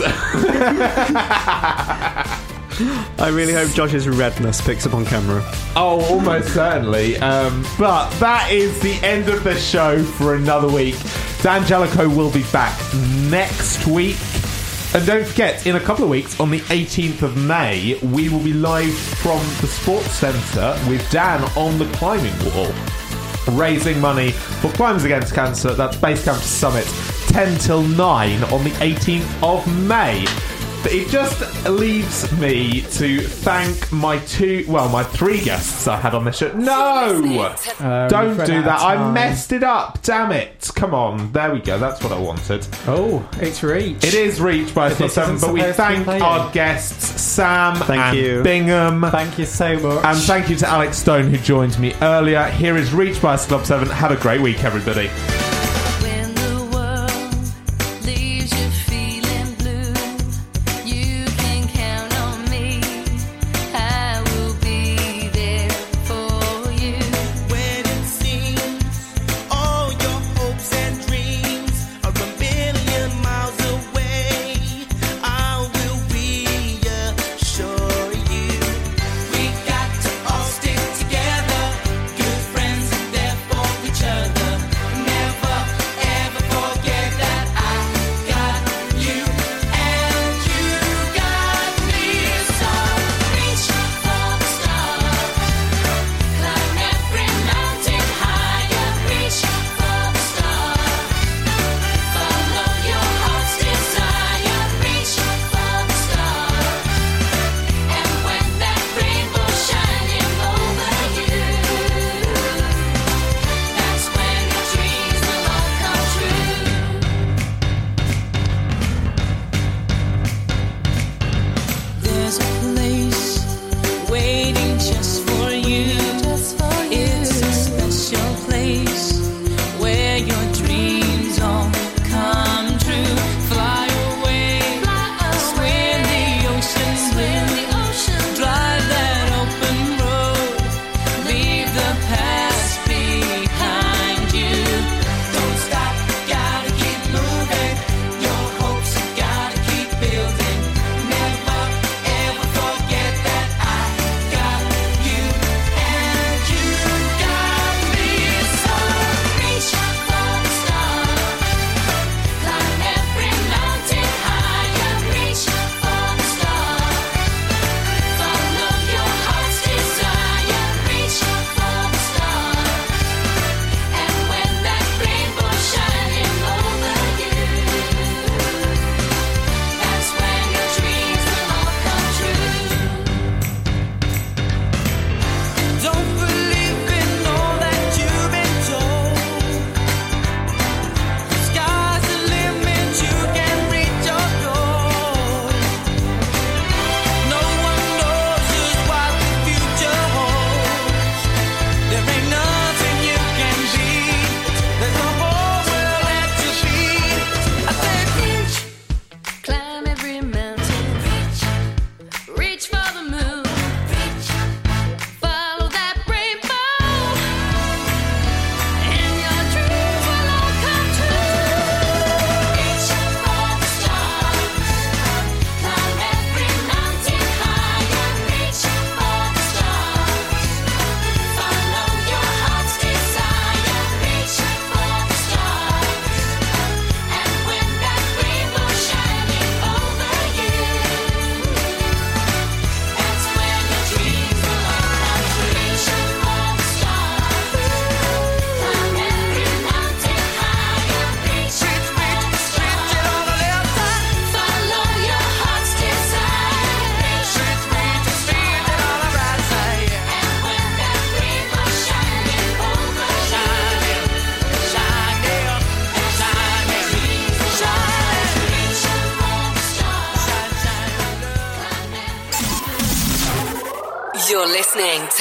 [3.19, 5.41] I really hope Josh's redness picks up on camera.
[5.76, 7.18] Oh, almost certainly.
[7.18, 10.95] Um, but that is the end of the show for another week.
[11.41, 12.77] Dan Jellicoe will be back
[13.30, 14.18] next week.
[14.95, 18.44] And don't forget, in a couple of weeks, on the 18th of May, we will
[18.44, 22.72] be live from the Sports Centre with Dan on the climbing wall,
[23.57, 25.74] raising money for Climbs Against Cancer.
[25.74, 26.86] That's Base Camp Summit,
[27.30, 30.28] 10 till 9 on the 18th of May.
[30.85, 36.26] It just leaves me to thank my two, well, my three guests I had on
[36.26, 36.51] this show.
[36.53, 36.73] No!
[37.80, 38.81] Uh, Don't do that.
[38.81, 40.01] I messed it up.
[40.03, 40.69] Damn it.
[40.76, 41.31] Come on.
[41.31, 41.80] There we go.
[41.80, 42.68] That's what I wanted.
[42.85, 44.03] Oh, it's Reach.
[44.03, 47.22] It is Reach by S Club 7, but we supposed to be thank our guests,
[47.22, 48.43] Sam Thank and you.
[48.43, 49.01] Bingham.
[49.10, 50.05] Thank you so much.
[50.05, 52.45] And thank you to Alex Stone who joined me earlier.
[52.49, 53.88] Here is Reach by Club 7.
[53.89, 55.10] Have a great week, everybody.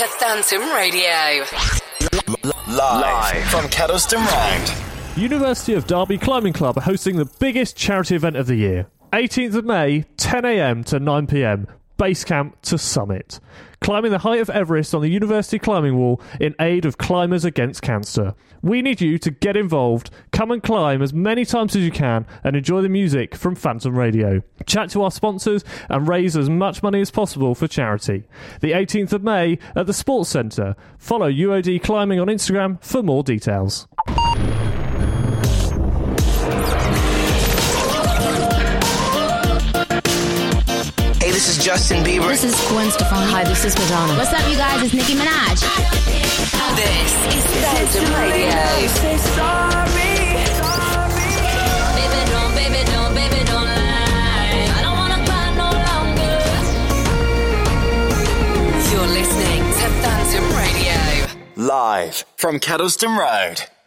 [0.02, 1.44] To Phantom Radio.
[2.66, 5.16] Live from Kedleston Road.
[5.16, 8.88] University of Derby Climbing Club are hosting the biggest charity event of the year.
[9.12, 11.68] 18th of May, 10am to 9pm,
[11.98, 13.38] base camp to summit.
[13.82, 17.82] Climbing the height of Everest on the University Climbing Wall in aid of Climbers Against
[17.82, 18.34] Cancer.
[18.62, 22.24] We need you to get involved, come and climb as many times as you can,
[22.44, 24.40] and enjoy the music from Phantom Radio.
[24.66, 28.22] Chat to our sponsors and raise as much money as possible for charity.
[28.60, 30.76] The 18th of May at the Sports Centre.
[30.96, 33.88] Follow UOD Climbing on Instagram for more details.
[41.42, 42.28] This is Justin Bieber.
[42.28, 43.28] This is Gwen Stefani.
[43.32, 44.14] Hi, this is Madonna.
[44.14, 44.80] What's up, you guys?
[44.80, 45.58] It's Nicki Minaj.
[46.78, 48.54] This is Phantom Radio.
[48.86, 50.38] Say sorry.
[51.98, 54.70] Baby, don't, baby, don't, baby, don't lie.
[54.70, 56.38] I don't wanna cry no longer.
[58.94, 61.26] You're listening to Phantom Radio.
[61.56, 63.66] Live from Kedleston Road.